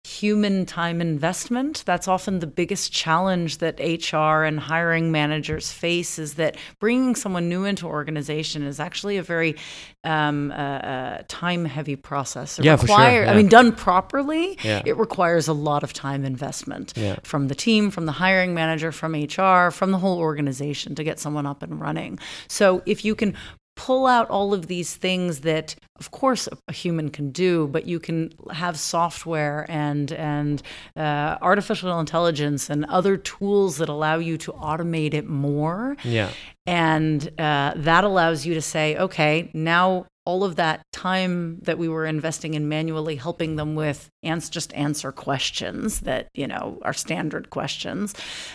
[0.06, 1.82] human time investment.
[1.84, 7.48] That's often the biggest challenge that HR and hiring managers face is that bringing someone
[7.48, 9.56] new into organization is actually a very
[10.04, 12.60] um, uh, uh, time heavy process.
[12.60, 14.80] It Yeah, for sure, require- I mean, done properly, Yeah.
[14.86, 17.16] it requires a lot of time investment Yeah.
[17.24, 21.18] from the team, from the hiring manager, from HR, from the whole organization to get
[21.18, 22.20] someone up and running.
[22.46, 23.34] So if you can
[23.76, 28.00] pull out all of these things that of course a human can do but you
[28.00, 30.62] can have software and and
[30.96, 36.30] uh, artificial intelligence and other tools that allow you to automate it more Yeah.
[36.66, 41.88] and uh, that allows you to say, okay, now all of that time that we
[41.88, 46.92] were investing in manually helping them with ans- just answer questions that you know are
[46.92, 48.12] standard questions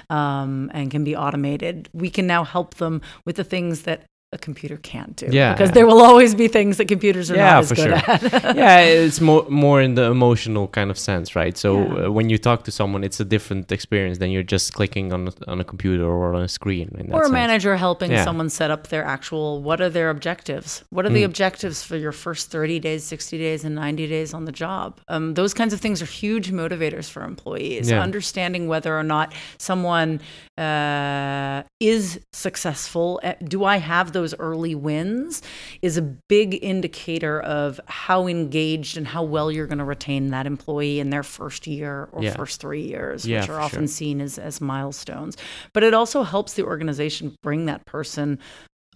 [0.09, 1.87] um, and can be automated.
[1.93, 4.03] We can now help them with the things that
[4.33, 5.27] a computer can't do.
[5.29, 5.51] Yeah.
[5.53, 8.39] because there will always be things that computers are Yeah, not as for good sure.
[8.47, 8.55] at.
[8.63, 11.57] yeah, it's more more in the emotional kind of sense, right?
[11.57, 12.05] So Yeah.
[12.05, 15.21] uh, when you talk to someone, it's a different experience than you're just clicking on
[15.27, 16.87] a, on a computer or on a screen.
[16.99, 17.33] In that or a sense.
[17.41, 18.23] manager helping Yeah.
[18.23, 21.31] someone set up their actual what are their objectives what are the Mm.
[21.31, 25.33] objectives for your first 30 days 60 days and 90 days on the job um,
[25.39, 30.11] those kinds of things are huge motivators for employees understanding whether or not someone
[30.57, 35.41] uh, is successful uh, do i have those early wins
[35.81, 40.45] is a big indicator of how engaged and how well you're going to retain that
[40.45, 42.35] employee in their first year or Yeah.
[42.35, 43.87] first three years Yeah, which are often sure.
[43.87, 45.37] seen as, as milestones.
[45.73, 48.39] But it also helps the organization bring that person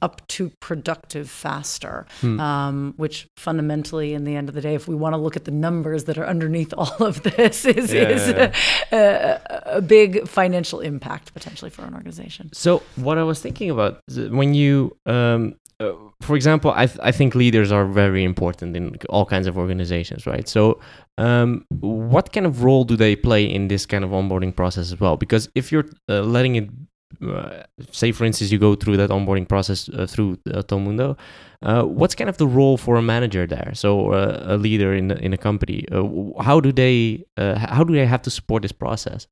[0.02, 2.40] up to productive faster, Hmm.
[2.40, 5.46] um, which fundamentally, in the end of the day, if we want to look at
[5.46, 8.52] the numbers that are underneath all of this, is, Yeah, is yeah,
[8.92, 12.50] A, a big financial impact potentially for an organization.
[12.54, 17.12] So what I was thinking about when you, um, uh, for example, I th- I
[17.12, 20.48] think leaders are very important in all kinds of organizations, right?
[20.48, 20.80] So
[21.18, 25.00] um, what kind of role do they play in this kind of onboarding process as
[25.00, 25.18] well?
[25.18, 26.70] Because if you're uh, letting it
[27.22, 31.18] uh, say for instance you go through that onboarding process uh, through uh, Talmundo,
[31.62, 33.72] uh, what's kind of the role for a manager there?
[33.74, 38.06] So uh, a leader in in a company, uh, how do they how do they
[38.06, 39.28] have to support this process?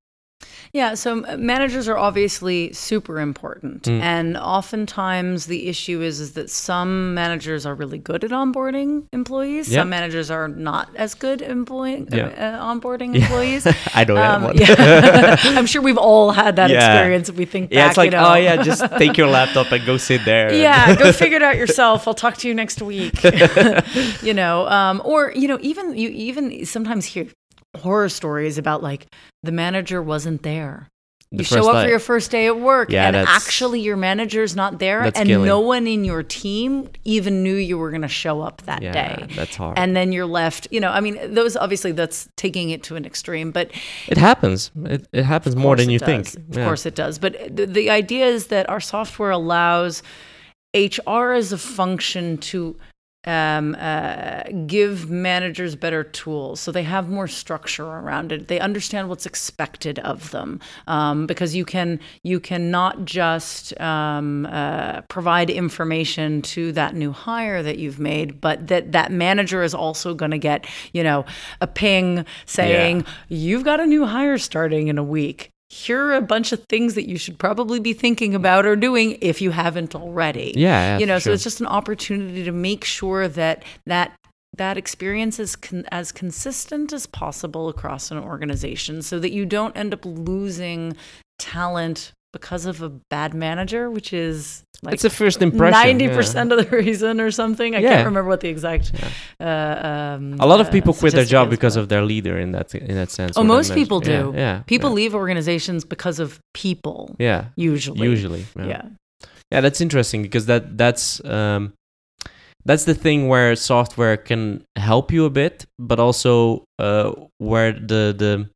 [0.73, 4.01] Yeah, so managers are obviously super important, Mm.
[4.01, 9.69] and oftentimes the issue is is that some managers are really good at onboarding employees.
[9.69, 9.81] Yeah.
[9.81, 12.27] Some managers are not as good employing Yeah.
[12.59, 13.67] uh, onboarding employees.
[13.93, 14.57] I don't have Um, one.
[14.57, 15.35] yeah.
[15.57, 16.79] I'm sure we've all had that Yeah.
[16.95, 17.89] experience if we think yeah, back.
[17.91, 18.31] it's like you know.
[18.31, 20.51] oh yeah, just take your laptop and go sit there.
[20.65, 22.07] yeah, go figure it out yourself.
[22.07, 23.13] I'll talk to you next week.
[24.23, 27.27] you know, um, or you know, even you even sometimes hear
[27.77, 29.07] horror stories about like
[29.43, 30.87] the manager wasn't there.
[31.31, 34.55] The you show up for your first day at work, Yeah, and actually your manager's
[34.55, 35.47] not there, and killing.
[35.47, 38.91] no one in your team even knew you were going to show up that yeah,
[39.15, 39.25] day.
[39.35, 39.79] that's hard.
[39.79, 40.91] And then you're left, you know.
[40.91, 43.71] I mean, those obviously that's taking it to an extreme, but
[44.07, 44.69] it happens.
[44.85, 46.05] It, it happens more than you does.
[46.05, 46.27] think.
[46.51, 46.65] Of Yeah.
[46.65, 47.17] course it does.
[47.17, 50.03] But the, the idea is that our software allows
[50.75, 52.75] HR as a function to
[53.25, 56.59] um, uh, give managers better tools.
[56.59, 58.47] So they have more structure around it.
[58.47, 64.45] They understand what's expected of them um, because you can you can not just um,
[64.47, 69.73] uh, provide information to that new hire that you've made but that that manager is
[69.73, 71.25] also going to get you know
[71.61, 76.21] a ping saying you've got a new hire starting in a week here are a
[76.21, 79.95] bunch of things that you should probably be thinking about or doing if you haven't
[79.95, 81.33] already Yeah, yeah, you know so sure.
[81.33, 84.13] it's just an opportunity to make sure that that
[84.55, 89.75] that experience is con- as consistent as possible across an organization so that you don't
[89.75, 90.95] end up losing
[91.39, 95.71] talent because of a bad manager which is like it's a first impression.
[95.87, 96.15] Ninety yeah.
[96.15, 97.75] percent of the reason, or something.
[97.75, 97.89] I Yeah.
[97.93, 98.91] can't remember what the exact.
[99.39, 102.51] Uh, um, A lot of uh, people quit their job because of their leader in
[102.51, 103.37] that in that sense.
[103.37, 104.33] Oh, most people do.
[104.35, 104.95] Yeah, yeah People yeah.
[105.01, 107.15] leave organizations because of people.
[107.19, 108.07] Yeah, Usually.
[108.07, 108.45] usually.
[108.57, 108.67] Yeah.
[108.67, 108.85] Yeah.
[109.51, 111.73] Yeah, that's interesting because that that's um,
[112.65, 118.13] that's the thing where software can help you a bit, but also uh, where the
[118.17, 118.49] the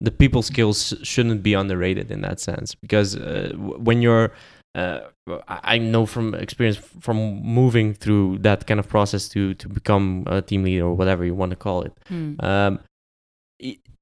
[0.00, 4.32] the people skills shouldn't be underrated in that sense because uh, w- when you're
[4.74, 5.00] uh,
[5.48, 10.42] I know from experience from moving through that kind of process to to become a
[10.42, 11.92] team leader or whatever you want to call it.
[12.08, 12.34] Hmm.
[12.40, 12.80] Um,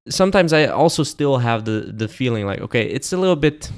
[0.08, 3.70] sometimes I also still have the the feeling like okay, it's a little bit.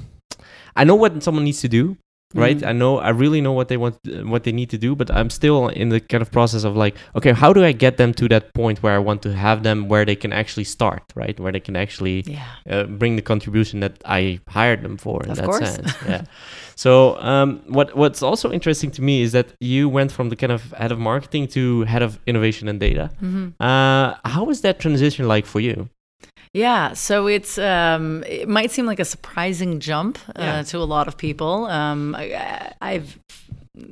[0.75, 1.95] I know what someone needs to do,
[2.33, 2.57] right?
[2.57, 2.67] Mm.
[2.67, 5.29] I know I really know what they want, what they need to do, but I'm
[5.29, 8.27] still in the kind of process of like, okay, how do I get them to
[8.29, 11.39] that point where I want to have them, where they can actually start, right?
[11.39, 12.43] Where they can actually Yeah.
[12.69, 15.75] uh, bring the contribution that I hired them for in Of that course.
[15.75, 15.93] sense.
[16.05, 16.23] Yeah.
[16.75, 20.51] so um, what what's also interesting to me is that you went from the kind
[20.51, 23.09] of head of marketing to head of innovation and data.
[23.21, 23.53] Mhm.
[23.59, 25.89] Uh, how was that transition like for you?
[26.53, 30.63] Yeah, so it's um, it might seem like a surprising jump uh, Yeah.
[30.63, 31.65] to a lot of people.
[31.65, 33.19] Um, I, I've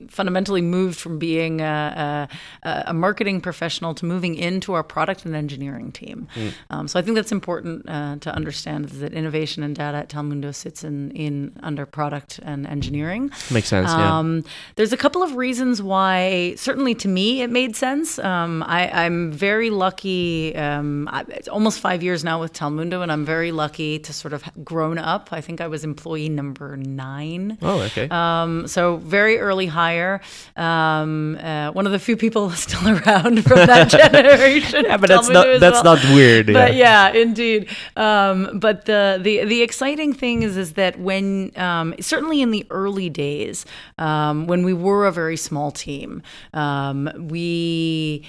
[0.09, 2.29] fundamentally moved from being a,
[2.63, 6.27] a, a marketing professional to moving into our product and engineering team.
[6.35, 6.53] Mm.
[6.69, 10.09] Um, so I think that's important uh, to understand is that innovation and data at
[10.09, 13.31] Talmundo sits in, in under product and engineering.
[13.51, 13.89] Makes sense.
[13.89, 14.17] yeah.
[14.17, 14.43] Um,
[14.75, 18.19] there's a couple of reasons why, certainly to me, it made sense.
[18.19, 20.55] Um, I, I'm very lucky.
[20.55, 24.33] Um, I, it's almost five years now with Talmundo, and I'm very lucky to sort
[24.33, 25.29] of grown up.
[25.31, 27.57] I think I was employee number nine.
[27.61, 28.07] Oh, okay.
[28.09, 30.21] Um, so very early hire.
[30.55, 34.85] Um, uh, one of the few people still around from that generation.
[34.87, 36.47] yeah, but that's not that's well not weird.
[36.47, 37.11] but yeah.
[37.11, 37.69] yeah, indeed.
[37.95, 42.65] Um, but the, the the exciting thing is is that when um, certainly in the
[42.69, 43.65] early days,
[43.97, 46.21] um, when we were a very small team,
[46.53, 48.25] um, we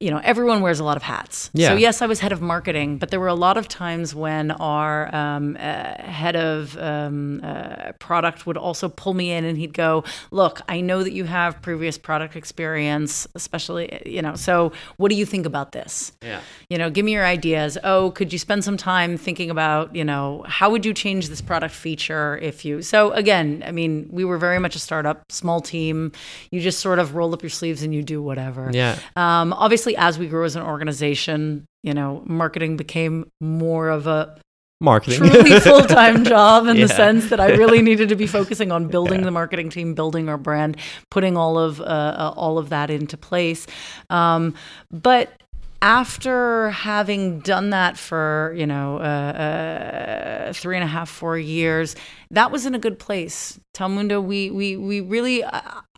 [0.00, 1.50] you know, everyone wears a lot of hats.
[1.52, 1.68] Yeah.
[1.68, 4.50] So yes, I was head of marketing, but there were a lot of times when
[4.50, 9.74] our um, uh, head of um, uh, product would also pull me in, and he'd
[9.74, 14.34] go, "Look, I know that you have previous product experience, especially, you know.
[14.36, 16.12] So what do you think about this?
[16.22, 16.40] yeah.
[16.68, 17.76] You know, give me your ideas.
[17.82, 21.40] Oh, could you spend some time thinking about, you know, how would you change this
[21.40, 22.82] product feature if you?
[22.82, 26.12] So again, I mean, we were very much a startup, small team.
[26.50, 28.70] You just sort of roll up your sleeves and you do whatever.
[28.72, 28.98] Yeah.
[29.16, 34.38] Um, obviously, as we grew as an organization, you know, marketing became more of a
[34.82, 35.18] Marketing.
[35.20, 36.86] truly full time job in Yeah.
[36.86, 40.28] the sense that I really needed to be focusing on building the marketing team, building
[40.30, 40.78] our brand,
[41.10, 43.66] putting all of uh, uh, all of that into place.
[44.08, 44.54] Um,
[44.90, 45.32] but
[45.82, 49.00] after having done that for you know uh,
[50.48, 51.96] uh, three and a half four years
[52.30, 55.44] that was in a good place Talmundo we we we really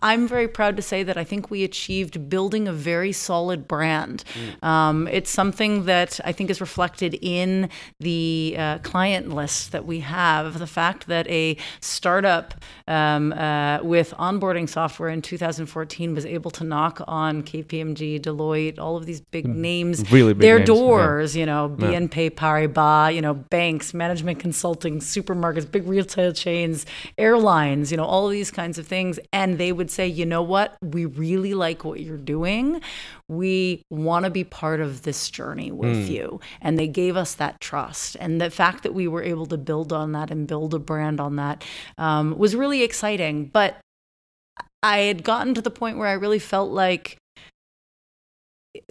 [0.05, 4.25] I'm very proud to say that I think we achieved building a very solid brand.
[4.35, 4.67] Mm.
[4.67, 7.71] Um, it's something that I think is reflected in
[8.01, 10.59] the uh, client list that we have.
[10.59, 12.55] The fact that a startup
[12.89, 18.97] um, uh, with onboarding software in 2014 was able to knock on KPMG, Deloitte, all
[18.97, 19.55] of these big mm.
[19.55, 21.41] names, really big their names, doors, yeah.
[21.41, 26.87] you know, BNP Paribas, you know, banks, management consulting, supermarkets, big retail chains,
[27.19, 29.19] airlines, you know, all of these kinds of things.
[29.33, 32.81] And they would say, you know what, we really like what you're doing.
[33.29, 36.09] We want to be part of this journey with mm.
[36.09, 36.41] you.
[36.61, 38.17] And they gave us that trust.
[38.21, 41.19] And the fact that we were able to build on that and build a brand
[41.19, 41.65] on that
[41.99, 43.47] um, was really exciting.
[43.47, 43.79] But
[44.83, 47.17] I had gotten to the point where I really felt like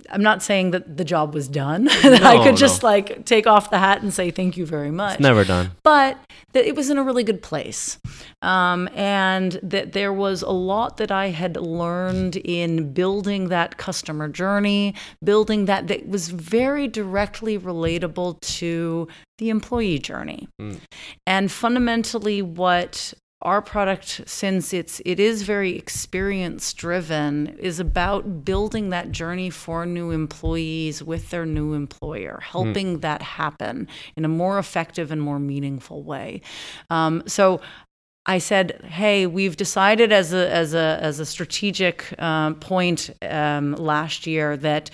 [0.10, 1.86] I'm not saying that the job was done.
[1.86, 2.90] that no, I could just no.
[2.90, 5.16] like take off the hat and say thank you very much.
[5.16, 5.72] It's never done.
[5.84, 6.20] But
[6.54, 7.98] that it was in a really good place.
[8.42, 14.28] Um, and that there was a lot that I had learned in building that customer
[14.28, 19.08] journey, building that that was very directly relatable to
[19.40, 20.48] the employee journey.
[20.62, 20.80] Mm.
[21.26, 28.90] And fundamentally what our product since it's it is very experience driven is about building
[28.90, 33.02] that journey for new employees with their new employer helping mm.
[33.02, 36.42] that happen in a more effective and more meaningful way
[36.90, 37.62] um, so
[38.28, 43.74] I said, "Hey, we've decided as a as a as a strategic uh, point um,
[43.74, 44.92] last year that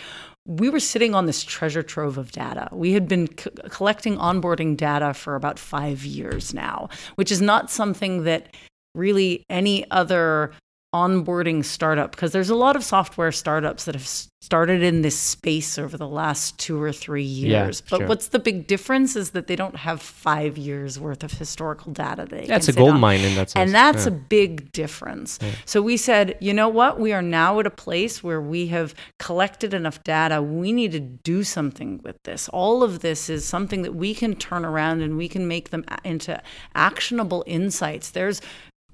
[0.48, 2.70] we were sitting on this treasure trove of data.
[2.72, 7.70] We had been c- collecting onboarding data for about five years now, which is not
[7.70, 8.56] something that
[8.96, 10.54] really any other
[10.96, 14.08] onboarding startup because there's a lot of software startups that have
[14.42, 17.82] started in this space over the last two or three years.
[17.82, 18.08] Yeah, but sure.
[18.08, 22.26] what's the big difference is that they don't have five years worth of historical data.
[22.30, 23.02] They that's a gold on.
[23.02, 23.56] mine in that sense.
[23.56, 24.14] And that's yeah.
[24.14, 25.40] a big difference.
[25.42, 25.52] Yeah.
[25.66, 27.00] So we said, you know what?
[27.00, 30.42] We are now at a place where we have collected enough data.
[30.42, 32.48] We need to do something with this.
[32.50, 35.84] All of this is something that we can turn around and we can make them
[36.06, 36.42] into
[36.76, 38.12] actionable insights.
[38.12, 38.40] There's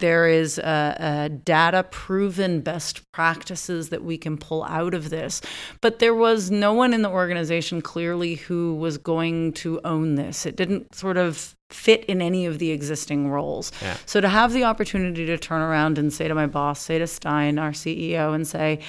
[0.03, 5.39] there is a, a data proven best practices that we can pull out of this.
[5.79, 10.45] But there was no one in the organization clearly who was going to own this.
[10.45, 13.71] It didn't sort of fit in any of the existing roles.
[13.81, 13.95] Yeah.
[14.05, 17.07] So to have the opportunity to turn around and say to my boss, say to
[17.07, 18.79] Stein, our CEO, and say,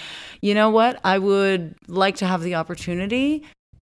[0.40, 3.44] you know what, I would like to have the opportunity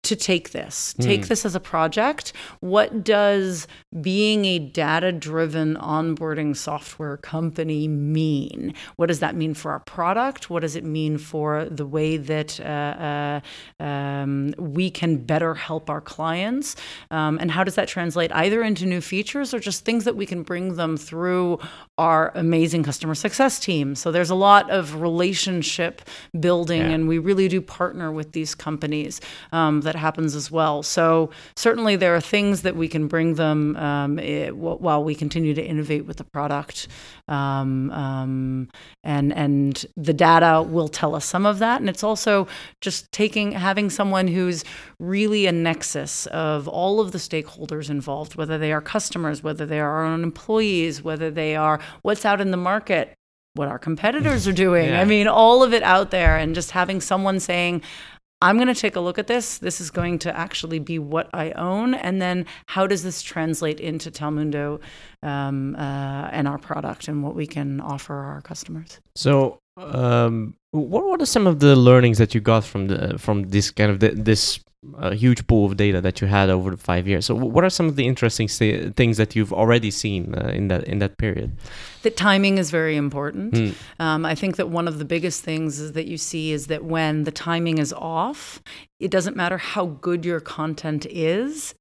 [0.03, 1.29] to take this take mm.
[1.29, 2.33] this as a project.
[2.59, 3.69] What does
[4.01, 8.75] being a data driven onboarding software company mean?
[8.97, 10.51] What does that mean for our product?
[10.51, 13.41] What does it mean for the way that uh,
[13.81, 16.75] uh, um, we can better help our clients?
[17.13, 20.27] Um, and how does that translate either into new features or just things that we
[20.27, 21.61] can bring them through
[21.99, 23.95] our amazing customer success team?
[23.95, 26.03] So there's a lot of relationship
[26.41, 26.89] building yeah.
[26.89, 29.21] and we really do partner with these companies
[29.53, 30.83] um, that that happens as well.
[30.83, 35.55] So certainly there are things that we can bring them um, it, while we continue
[35.55, 36.89] to innovate with the product,
[37.29, 38.69] um, um,
[39.05, 41.81] and and the data will tell us some of that.
[41.81, 42.49] And it's also
[42.81, 44.65] just taking having someone who's
[44.99, 49.81] really a nexus of all of the stakeholders involved, whether they are customers, whether they
[49.81, 53.15] are our own employees, whether they are what's out in the market
[53.55, 54.89] what our competitors are doing.
[54.89, 55.03] Yeah.
[55.03, 57.83] I mean, all of it out there, and just having someone saying,
[58.43, 59.59] I'm going to take a look at this.
[59.59, 61.95] This is going to actually be what I own.
[61.95, 64.81] And then how does this translate into Talmundo
[65.23, 69.01] um, uh, and our product and what we can offer our customers?
[69.15, 73.45] So, um, what, what are some of the learnings that you got from the from
[73.45, 74.59] this kind of the, this
[74.99, 77.27] a huge pool of data that you had over the five years.
[77.27, 80.69] So, what are some of the interesting st- things that you've already seen uh, in
[80.69, 81.57] that in that period?
[82.03, 83.55] That timing is very important.
[83.55, 83.75] Mm.
[84.01, 86.85] Um, I think that one of the biggest things is that you see is that
[86.85, 88.61] when the timing is off,
[88.99, 91.75] it doesn't matter how good your content is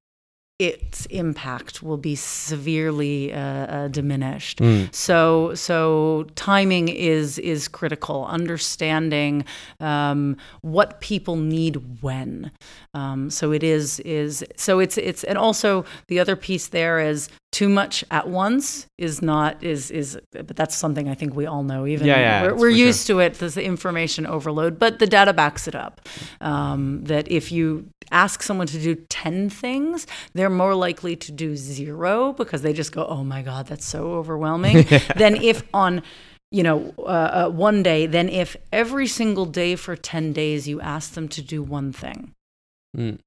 [0.62, 4.60] its impact will be severely uh, uh, diminished.
[4.60, 4.94] Mm.
[4.94, 8.26] So, so timing is is critical.
[8.26, 9.44] Understanding
[9.80, 12.52] um, what people need when.
[12.94, 17.28] Um, so it is is so it's it's and also the other piece there is
[17.50, 21.64] too much at once is not is is but that's something I think we all
[21.64, 21.86] know.
[21.86, 23.16] Even yeah, yeah, we're, we're used sure.
[23.16, 23.34] to it.
[23.34, 26.00] There's the information overload, but the data backs it up.
[26.40, 31.56] Um, that if you ask someone to do ten things, they're more likely to do
[31.56, 34.86] zero because they just go, "Oh my god, that's so overwhelming."
[35.16, 36.02] than if on
[36.54, 40.82] you know, uh, uh, one day, than if every single day for 10 days you
[40.82, 42.34] ask them to do one thing.
[42.94, 43.18] Mm.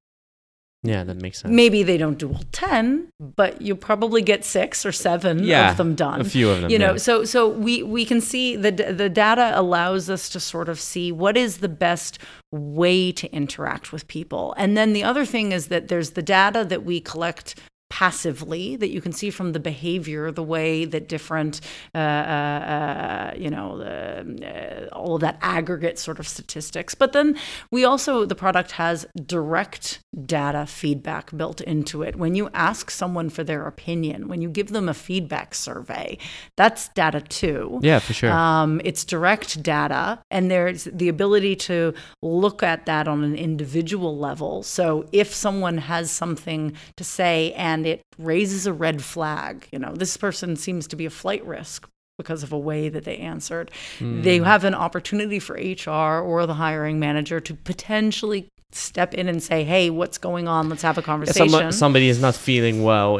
[0.83, 1.51] Yeah, that makes sense.
[1.51, 5.77] Maybe they don't do all 10, but you'll probably get 6 or 7 Yeah, of
[5.77, 6.21] them done.
[6.21, 6.97] a few of them, You know, yeah.
[6.97, 11.11] so so we we can see the the data allows us to sort of see
[11.11, 12.19] what is the best
[12.55, 14.53] way to interact with people.
[14.57, 17.55] And then the other thing is that there's the data that we collect
[17.89, 21.61] passively that you can see from the behavior, the way that different,
[21.93, 26.95] uh, uh, uh, you know, uh, all of that aggregate sort of statistics.
[26.95, 27.38] But then
[27.71, 32.15] we also, the product has direct data feedback built into it.
[32.15, 36.17] When you ask someone for their opinion, when you give them a feedback survey,
[36.57, 37.79] that's data too.
[37.81, 38.31] Yeah, for sure.
[38.31, 44.17] Um, it's direct data, and there's the ability to look at that on an individual
[44.17, 44.63] level.
[44.63, 49.95] So if someone has something to say and it raises a red flag, you know,
[49.95, 53.71] this person seems to be a flight risk because of a way that they answered,
[53.99, 54.43] they hmm.
[54.43, 59.63] have an opportunity for HR or the hiring manager to potentially step in and say,
[59.63, 60.68] "Hey, what's going on?
[60.70, 63.18] Let's have a conversation." some- somebody is not feeling well,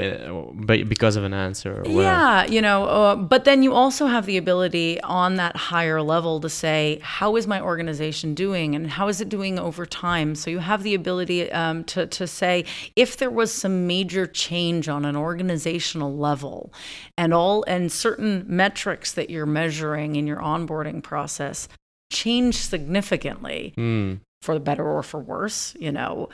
[0.54, 1.82] but because of an answer.
[1.86, 6.40] Yeah, you know, uh, but then you also have the ability on that higher level
[6.42, 10.36] to say, how is my organization doing and how is it doing over time?
[10.36, 12.66] So you have the ability um, to, to say,
[12.96, 16.74] if there was some major change on an organizational level
[17.18, 21.68] and all and certain metrics that you're measuring in your onboarding process
[22.12, 24.20] change significantly Mm.
[24.46, 26.30] For the better or for worse, you know,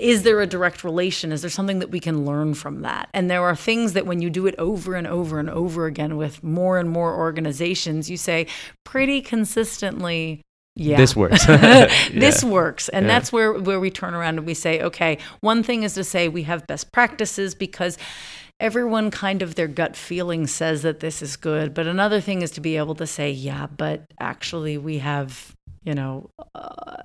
[0.00, 1.30] is there a direct relation?
[1.32, 3.08] Is there something that we can learn from that?
[3.12, 6.16] And there are things that when you do it over and over and over again
[6.16, 8.46] with more and more organizations, you say
[8.84, 10.42] pretty consistently,
[10.80, 10.96] yeah.
[10.96, 11.44] This works.
[11.46, 12.48] this Yeah.
[12.48, 12.88] works.
[12.90, 13.14] And Yeah.
[13.14, 16.28] that's where, where we turn around and we say, okay, one thing is to say
[16.28, 17.98] we have best practices because
[18.60, 21.74] everyone kind of their gut feeling says that this is good.
[21.74, 25.52] But another thing is to be able to say, yeah, but actually we have,
[25.82, 27.02] you know, uh,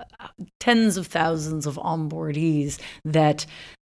[0.59, 3.45] tens of thousands of onboardees that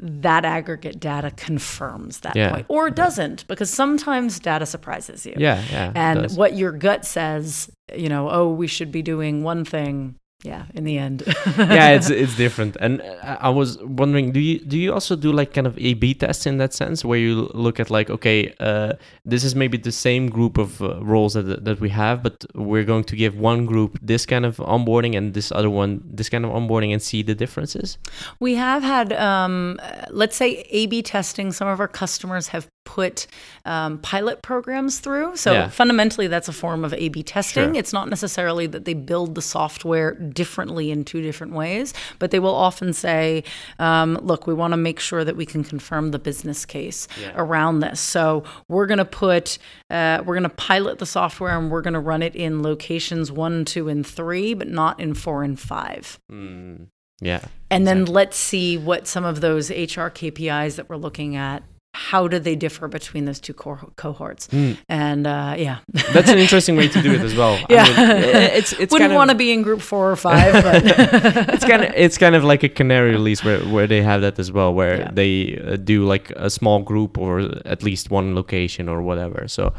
[0.04, 2.50] that aggregate data confirms that Yeah.
[2.54, 5.92] point or doesn't because sometimes data surprises you Yeah, yeah.
[5.94, 10.66] and what your gut says you know oh we should be doing one thing yeah
[10.74, 11.24] in the end
[11.58, 12.78] yeah, it's it's different.
[12.80, 16.14] And uh, I was wondering, do you do you also do like kind of A/B
[16.16, 18.94] tests in that sense, where you look at like, okay, uh,
[19.26, 22.84] this is maybe the same group of uh, roles that that we have, but we're
[22.84, 26.46] going to give one group this kind of onboarding and this other one this kind
[26.46, 27.98] of onboarding, and see the differences.
[28.40, 29.80] we have had um,
[30.10, 33.28] let's say a b testing some of our customers have put
[33.66, 35.70] um, pilot programs through so Yeah.
[35.70, 37.80] fundamentally that's a form of a b testing Sure.
[37.82, 40.12] it's not necessarily that they build the software
[40.42, 43.44] differently in two different ways but they will often say
[43.80, 47.32] um, look we want to make sure that we can confirm the business case Yeah.
[47.36, 49.58] around this so we're going to put
[49.90, 53.32] uh, we're going to pilot the software and we're going to run it in locations
[53.32, 56.88] one two and three but not in four and five Mm,
[57.22, 57.42] yeah.
[57.70, 61.62] and then let's see what some of those HR KPIs that we're looking at,
[61.94, 64.48] how do they differ between those two co- cohorts?
[64.90, 65.80] And uh, yeah,
[66.14, 67.56] That's an interesting way to do it as well.
[67.56, 67.84] I Yeah.
[67.84, 67.96] mean,
[68.60, 70.84] it's it's wouldn't want to be in group four or five, but
[71.54, 74.40] it's kind of it's kind of like a canary release where, where they have that
[74.40, 75.12] as well where Yeah.
[75.14, 79.74] they uh, do like a small group or at least one location or whatever so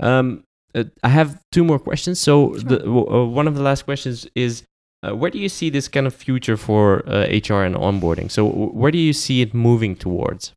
[0.00, 0.42] um
[0.74, 4.26] uh, i have two more questions so the, w- uh, one of the last questions
[4.34, 4.62] is
[5.02, 8.48] uh, where do you see this kind of future for uh, hr and onboarding so
[8.48, 10.52] w- where do you see it moving towards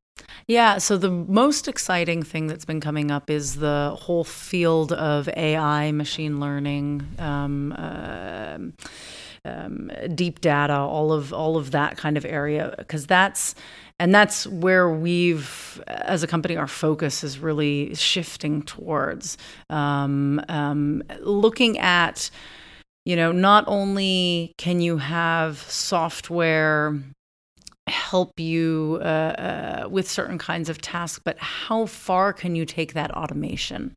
[0.51, 5.29] Yeah, so the most exciting thing that's been coming up is the whole field of
[5.29, 8.73] AI, machine learning, um, um
[9.45, 13.55] um, deep data, all of all of that kind of area, because that's
[13.97, 19.37] and that's where we've, as a company, our focus is really shifting towards
[19.69, 22.29] um, um, looking at.
[23.05, 26.99] You know, not only can you have software
[27.91, 32.93] help you uh, uh, with certain kinds of tasks, but how far can you take
[32.93, 33.93] that automation?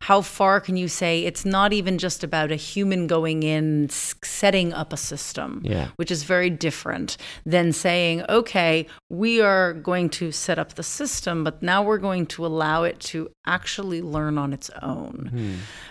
[0.00, 4.72] How far can you say it's not even just about a human going in, setting
[4.72, 5.88] up a system, Yeah.
[5.94, 7.16] which is very different
[7.46, 12.24] than saying, okay, we are going to set up the system, but now we're going
[12.24, 15.28] to allow it to actually learn on its own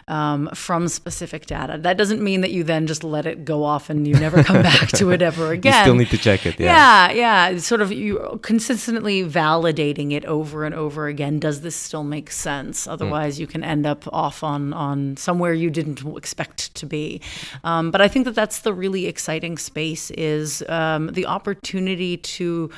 [0.07, 0.13] Hmm.
[0.13, 1.77] um, from specific data.
[1.77, 4.63] That doesn't mean that you then just let it go off and you never come
[4.63, 5.73] back to it ever again.
[5.73, 7.57] you still need to check it yeah Yeah, yeah.
[7.59, 11.37] Sort of you consistently validating it over and over again.
[11.39, 12.87] Does this still make sense?
[12.87, 17.21] Otherwise, you can end up off on on somewhere you didn't expect to be.
[17.63, 22.69] Um, but I think that that's the really exciting space is um, the opportunity to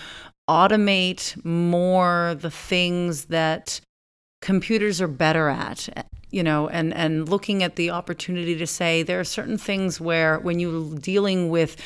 [0.50, 3.80] automate more the things that
[4.42, 9.20] computers are better at you know and and looking at the opportunity to say there
[9.22, 11.78] are certain things where when you're dealing with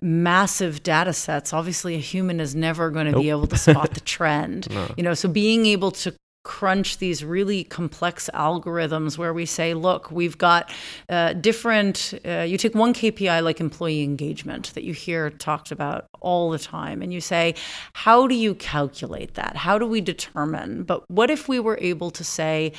[0.00, 3.22] massive data sets, obviously a human is never going to Nope.
[3.22, 4.68] be able to spot the trend.
[4.70, 4.92] No.
[4.96, 6.14] You know, so being able to
[6.44, 10.70] crunch these really complex algorithms where we say, look, we've got
[11.08, 16.06] uh, different, uh, you take one KPI like employee engagement that you hear talked about
[16.20, 17.54] all the time, and you say,
[17.94, 19.56] how do you calculate that?
[19.56, 20.84] How do we determine?
[20.84, 22.72] But what if we were able to say,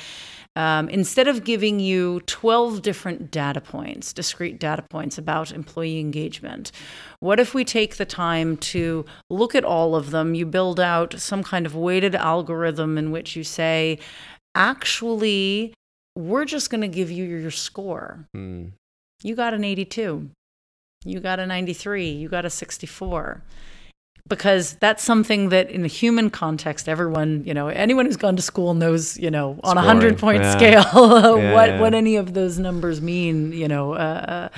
[0.56, 6.72] um, instead of giving you 12 different data points, discrete data points about employee engagement,
[7.20, 10.34] what if we take the time to look at all of them?
[10.34, 13.98] You build out some kind of weighted algorithm in which you say,
[14.54, 15.74] actually,
[16.16, 18.26] we're just going to give you your score.
[18.36, 18.72] Mm.
[19.22, 20.30] You got an 82.
[21.04, 22.08] You got a 93.
[22.10, 23.42] You got a 64.
[24.28, 28.42] Because that's something that in a human context, everyone, you know, anyone who's gone to
[28.42, 30.56] school knows, you know, on a hundred point yeah.
[30.56, 31.80] scale, Yeah, what, yeah.
[31.80, 33.92] what any of those numbers mean, you know.
[33.92, 34.50] Uh,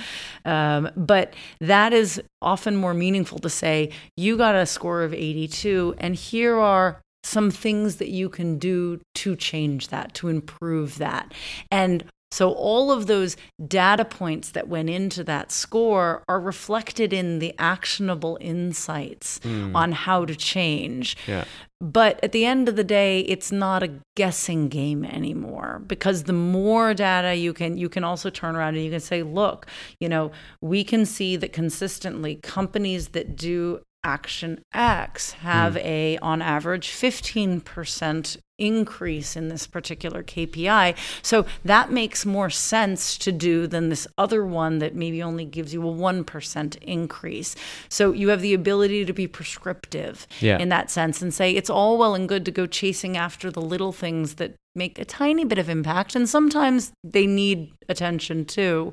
[0.46, 5.12] uh, um, but that is often more meaningful to say, you got a score of
[5.12, 10.98] 82, and here are some things that you can do to change that, to improve
[10.98, 11.32] that.
[11.70, 17.38] And so all of those data points that went into that score are reflected in
[17.38, 19.74] the actionable insights hmm.
[19.74, 21.16] on how to change.
[21.26, 21.44] Yeah.
[21.80, 26.32] But at the end of the day, it's not a guessing game anymore because the
[26.32, 29.66] more data you can you can also turn around and you can say, look,
[30.00, 35.80] you know, we can see that consistently companies that do action X have hmm.
[35.84, 40.96] a on average 15% increase in this particular KPI.
[41.22, 45.72] So that makes more sense to do than this other one that maybe only gives
[45.72, 47.54] you a 1% increase.
[47.88, 50.58] So you have the ability to be prescriptive Yeah.
[50.58, 53.62] in that sense and say it's all well and good to go chasing after the
[53.62, 58.92] little things that make a tiny bit of impact and sometimes they need attention too.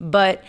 [0.00, 0.42] But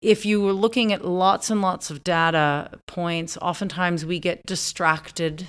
[0.00, 5.48] if you were looking at lots and lots of data points, oftentimes we get distracted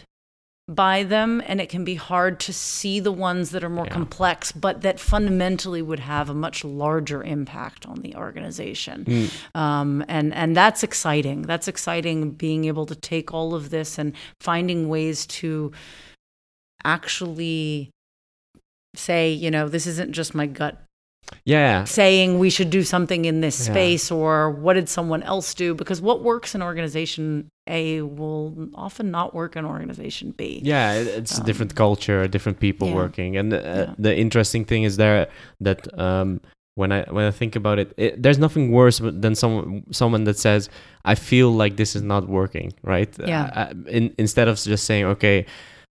[0.68, 3.93] by them and it can be hard to see the ones that are more Yeah.
[3.93, 9.30] complex but that fundamentally would have a much larger impact on the organization.
[9.56, 11.41] Um, and and that's exciting.
[11.41, 15.72] That's exciting being able to take all of this and finding ways to
[16.84, 17.89] actually
[18.95, 20.82] say you know this isn't just my gut
[21.46, 21.84] Yeah.
[21.86, 23.74] saying we should do something in this Yeah.
[23.74, 29.12] space or what did someone else do because what works in organization A will often
[29.12, 30.60] not work in organization B.
[30.64, 32.96] Yeah, it- it's a different culture, different people yeah.
[32.96, 33.94] working, and uh, Yeah.
[34.00, 35.28] the interesting thing is there
[35.62, 36.42] that um,
[36.76, 40.38] when I when I think about it, it, there's nothing worse than someone someone that
[40.40, 40.70] says,
[41.06, 43.10] "I feel like this is not working," right?
[43.34, 43.46] Yeah.
[43.62, 45.46] Uh, in, instead of just saying, "Okay."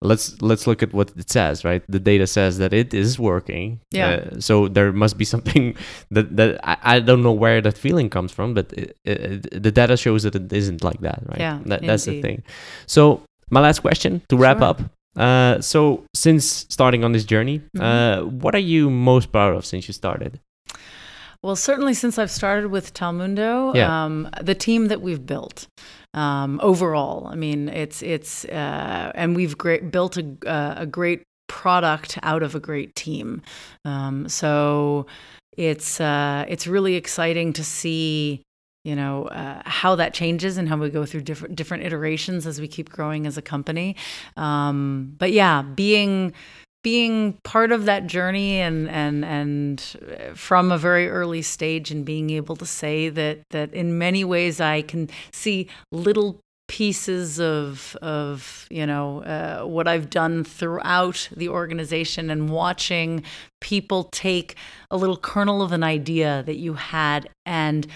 [0.02, 1.82] Let's let's look at what it says, right?
[1.88, 3.80] The data says that it is working.
[3.90, 4.08] Yeah.
[4.30, 5.74] Uh, so there must be something
[6.10, 9.72] that that I, I don't know where that feeling comes from, but it, it, the
[9.72, 11.38] data shows that it isn't like that, right?
[11.40, 12.42] Yeah, That, that's the thing.
[12.86, 14.68] So my last question to wrap Sure.
[14.68, 14.80] up.
[15.16, 17.80] Uh, so since starting on this journey, Mhm.
[17.82, 20.38] uh, what are you most proud of since you started?
[21.42, 24.04] Well, certainly since I've started with Talmundo, Yeah.
[24.04, 25.68] um, the team that we've built
[26.16, 31.22] um, overall, I mean, it's it's uh, and we've great, built a uh, a great
[31.46, 33.42] product out of a great team.
[33.84, 35.06] Um, so
[35.56, 38.42] it's uh, it's really exciting to see.
[38.84, 42.60] You know uh, how that changes and how we go through different different iterations as
[42.60, 43.96] we keep growing as a company.
[44.36, 46.32] Um, but yeah, being
[46.86, 49.96] being part of that journey and and and
[50.36, 54.60] from a very early stage and being able to say that that in many ways
[54.60, 61.48] I can see little pieces of of you know uh, what I've done throughout the
[61.48, 63.24] organization and watching
[63.60, 64.54] people take
[64.88, 67.88] a little kernel of an idea that you had and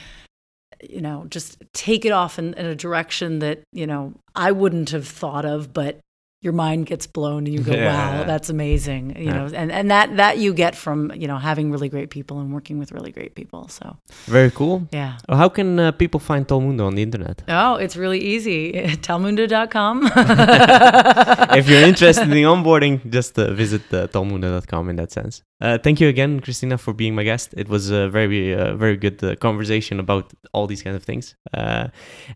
[0.82, 4.90] you know just take it off in, in a direction that you know I wouldn't
[4.90, 6.00] have thought of but
[6.42, 7.92] your mind gets blown and you go Yeah.
[7.92, 9.32] wow that's amazing you Yeah.
[9.36, 12.52] know and and that that you get from you know having really great people and
[12.52, 14.76] working with really great people so Very cool.
[14.92, 17.42] yeah Uh, How can uh, people find Talmundo on the internet?
[17.48, 18.72] oh it's really easy
[19.06, 19.96] talmundo.com
[21.60, 25.42] if you're interested in onboarding, just uh, visit uh, talmundo.com in that sense.
[25.60, 27.52] Uh, thank you again, Christina, for being my guest.
[27.56, 31.34] It was a very, uh, very good uh, conversation about all these kind of things.
[31.52, 31.88] Uh,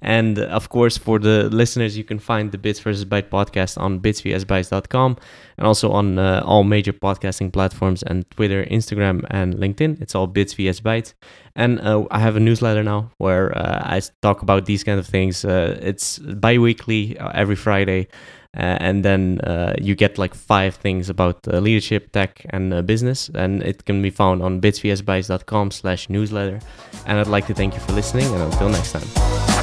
[0.03, 3.94] and of course, for the listeners, you can find the Bits versus Byte podcast on
[4.01, 5.17] bitsvsbytes.com
[5.59, 10.01] and also on uh, all major podcasting platforms and Twitter, Instagram, and LinkedIn.
[10.01, 11.15] It's all Bits vs Bytes.
[11.57, 15.07] And uh, I have a newsletter now where uh, I talk about these kind of
[15.07, 15.45] things.
[15.45, 18.09] Uh, it's bi weekly, uh, every Friday.
[18.57, 19.41] Uh, and then
[19.81, 23.29] you get like five things about leadership, tech, and business.
[23.35, 26.61] And it can be found on bitsvsbytes.com slash newsletter.
[27.05, 28.27] And I'd like to thank you for listening.
[28.33, 29.54] And until next time.